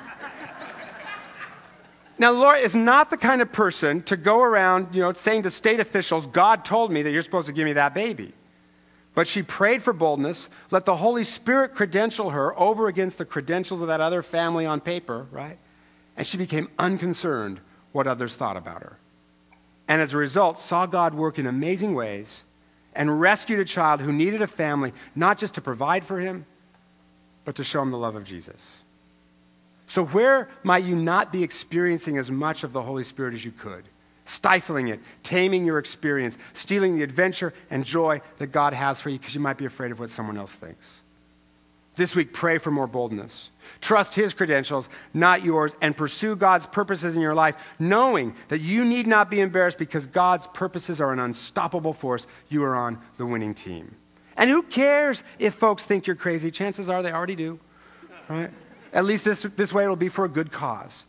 Now, 2.20 2.32
Laura 2.32 2.58
is 2.58 2.74
not 2.74 3.10
the 3.10 3.16
kind 3.16 3.40
of 3.40 3.52
person 3.52 4.02
to 4.02 4.16
go 4.16 4.42
around, 4.42 4.94
you 4.94 5.00
know, 5.00 5.12
saying 5.12 5.44
to 5.44 5.50
state 5.50 5.78
officials, 5.78 6.26
God 6.26 6.64
told 6.64 6.90
me 6.90 7.02
that 7.02 7.12
you're 7.12 7.22
supposed 7.22 7.46
to 7.46 7.52
give 7.52 7.64
me 7.64 7.74
that 7.74 7.94
baby. 7.94 8.34
But 9.14 9.26
she 9.26 9.42
prayed 9.42 9.82
for 9.82 9.92
boldness, 9.92 10.48
let 10.70 10.84
the 10.84 10.96
Holy 10.96 11.24
Spirit 11.24 11.74
credential 11.74 12.30
her 12.30 12.58
over 12.58 12.88
against 12.88 13.18
the 13.18 13.24
credentials 13.24 13.80
of 13.80 13.88
that 13.88 14.00
other 14.00 14.22
family 14.22 14.66
on 14.66 14.80
paper, 14.80 15.26
right? 15.30 15.58
And 16.16 16.26
she 16.26 16.36
became 16.36 16.68
unconcerned 16.78 17.60
what 17.92 18.06
others 18.06 18.34
thought 18.34 18.56
about 18.56 18.82
her. 18.82 18.98
And 19.88 20.02
as 20.02 20.12
a 20.12 20.18
result, 20.18 20.60
saw 20.60 20.86
God 20.86 21.14
work 21.14 21.38
in 21.38 21.46
amazing 21.46 21.94
ways 21.94 22.44
and 22.94 23.20
rescued 23.20 23.58
a 23.58 23.64
child 23.64 24.00
who 24.00 24.12
needed 24.12 24.42
a 24.42 24.46
family, 24.46 24.92
not 25.14 25.38
just 25.38 25.54
to 25.54 25.60
provide 25.60 26.04
for 26.04 26.20
him, 26.20 26.44
but 27.44 27.54
to 27.56 27.64
show 27.64 27.80
him 27.80 27.90
the 27.90 27.98
love 27.98 28.14
of 28.14 28.24
Jesus. 28.24 28.82
So, 29.86 30.04
where 30.04 30.50
might 30.62 30.84
you 30.84 30.94
not 30.94 31.32
be 31.32 31.42
experiencing 31.42 32.18
as 32.18 32.30
much 32.30 32.62
of 32.62 32.74
the 32.74 32.82
Holy 32.82 33.04
Spirit 33.04 33.32
as 33.32 33.44
you 33.44 33.52
could? 33.52 33.84
Stifling 34.26 34.88
it, 34.88 35.00
taming 35.22 35.64
your 35.64 35.78
experience, 35.78 36.36
stealing 36.52 36.96
the 36.96 37.02
adventure 37.02 37.54
and 37.70 37.82
joy 37.82 38.20
that 38.36 38.48
God 38.48 38.74
has 38.74 39.00
for 39.00 39.08
you 39.08 39.18
because 39.18 39.34
you 39.34 39.40
might 39.40 39.56
be 39.56 39.64
afraid 39.64 39.90
of 39.90 39.98
what 39.98 40.10
someone 40.10 40.36
else 40.36 40.52
thinks. 40.52 41.00
This 41.98 42.14
week, 42.14 42.32
pray 42.32 42.58
for 42.58 42.70
more 42.70 42.86
boldness. 42.86 43.50
Trust 43.80 44.14
His 44.14 44.32
credentials, 44.32 44.88
not 45.12 45.42
yours, 45.42 45.72
and 45.82 45.96
pursue 45.96 46.36
God's 46.36 46.64
purposes 46.64 47.16
in 47.16 47.20
your 47.20 47.34
life, 47.34 47.56
knowing 47.80 48.36
that 48.46 48.60
you 48.60 48.84
need 48.84 49.08
not 49.08 49.32
be 49.32 49.40
embarrassed 49.40 49.78
because 49.78 50.06
God's 50.06 50.46
purposes 50.54 51.00
are 51.00 51.12
an 51.12 51.18
unstoppable 51.18 51.92
force. 51.92 52.28
You 52.50 52.62
are 52.62 52.76
on 52.76 53.00
the 53.16 53.26
winning 53.26 53.52
team. 53.52 53.96
And 54.36 54.48
who 54.48 54.62
cares 54.62 55.24
if 55.40 55.54
folks 55.54 55.84
think 55.84 56.06
you're 56.06 56.14
crazy? 56.14 56.52
Chances 56.52 56.88
are 56.88 57.02
they 57.02 57.10
already 57.10 57.34
do, 57.34 57.58
right? 58.28 58.52
At 58.92 59.04
least 59.04 59.24
this, 59.24 59.42
this 59.56 59.72
way 59.72 59.82
it'll 59.82 59.96
be 59.96 60.08
for 60.08 60.24
a 60.24 60.28
good 60.28 60.52
cause. 60.52 61.04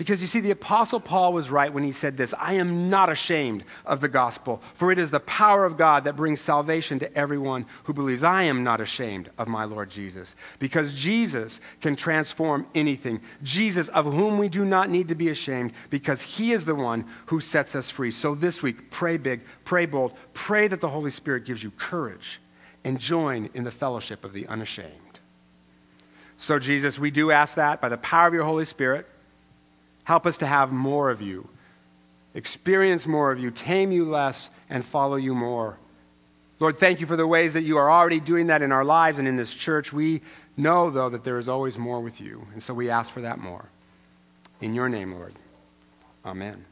Because 0.00 0.22
you 0.22 0.28
see, 0.28 0.40
the 0.40 0.52
Apostle 0.52 0.98
Paul 0.98 1.34
was 1.34 1.50
right 1.50 1.70
when 1.70 1.84
he 1.84 1.92
said 1.92 2.16
this 2.16 2.32
I 2.32 2.54
am 2.54 2.88
not 2.88 3.10
ashamed 3.10 3.64
of 3.84 4.00
the 4.00 4.08
gospel, 4.08 4.62
for 4.72 4.90
it 4.90 4.98
is 4.98 5.10
the 5.10 5.20
power 5.20 5.66
of 5.66 5.76
God 5.76 6.04
that 6.04 6.16
brings 6.16 6.40
salvation 6.40 6.98
to 7.00 7.14
everyone 7.14 7.66
who 7.84 7.92
believes. 7.92 8.22
I 8.22 8.44
am 8.44 8.64
not 8.64 8.80
ashamed 8.80 9.28
of 9.36 9.46
my 9.46 9.64
Lord 9.64 9.90
Jesus, 9.90 10.36
because 10.58 10.94
Jesus 10.94 11.60
can 11.82 11.96
transform 11.96 12.66
anything. 12.74 13.20
Jesus, 13.42 13.88
of 13.88 14.06
whom 14.06 14.38
we 14.38 14.48
do 14.48 14.64
not 14.64 14.88
need 14.88 15.08
to 15.08 15.14
be 15.14 15.28
ashamed, 15.28 15.74
because 15.90 16.22
he 16.22 16.52
is 16.52 16.64
the 16.64 16.74
one 16.74 17.04
who 17.26 17.38
sets 17.38 17.74
us 17.74 17.90
free. 17.90 18.10
So 18.10 18.34
this 18.34 18.62
week, 18.62 18.90
pray 18.90 19.18
big, 19.18 19.42
pray 19.66 19.84
bold, 19.84 20.14
pray 20.32 20.66
that 20.66 20.80
the 20.80 20.88
Holy 20.88 21.10
Spirit 21.10 21.44
gives 21.44 21.62
you 21.62 21.72
courage, 21.72 22.40
and 22.84 22.98
join 22.98 23.50
in 23.52 23.64
the 23.64 23.70
fellowship 23.70 24.24
of 24.24 24.32
the 24.32 24.46
unashamed. 24.46 25.20
So, 26.38 26.58
Jesus, 26.58 26.98
we 26.98 27.10
do 27.10 27.30
ask 27.30 27.56
that 27.56 27.82
by 27.82 27.90
the 27.90 27.98
power 27.98 28.26
of 28.26 28.32
your 28.32 28.44
Holy 28.44 28.64
Spirit. 28.64 29.06
Help 30.10 30.26
us 30.26 30.38
to 30.38 30.46
have 30.46 30.72
more 30.72 31.08
of 31.08 31.22
you, 31.22 31.48
experience 32.34 33.06
more 33.06 33.30
of 33.30 33.38
you, 33.38 33.52
tame 33.52 33.92
you 33.92 34.04
less, 34.04 34.50
and 34.68 34.84
follow 34.84 35.14
you 35.14 35.36
more. 35.36 35.78
Lord, 36.58 36.78
thank 36.78 36.98
you 36.98 37.06
for 37.06 37.14
the 37.14 37.28
ways 37.28 37.52
that 37.52 37.62
you 37.62 37.76
are 37.76 37.88
already 37.88 38.18
doing 38.18 38.48
that 38.48 38.60
in 38.60 38.72
our 38.72 38.84
lives 38.84 39.20
and 39.20 39.28
in 39.28 39.36
this 39.36 39.54
church. 39.54 39.92
We 39.92 40.22
know, 40.56 40.90
though, 40.90 41.10
that 41.10 41.22
there 41.22 41.38
is 41.38 41.48
always 41.48 41.78
more 41.78 42.00
with 42.00 42.20
you, 42.20 42.44
and 42.52 42.60
so 42.60 42.74
we 42.74 42.90
ask 42.90 43.12
for 43.12 43.20
that 43.20 43.38
more. 43.38 43.66
In 44.60 44.74
your 44.74 44.88
name, 44.88 45.14
Lord. 45.14 45.34
Amen. 46.24 46.64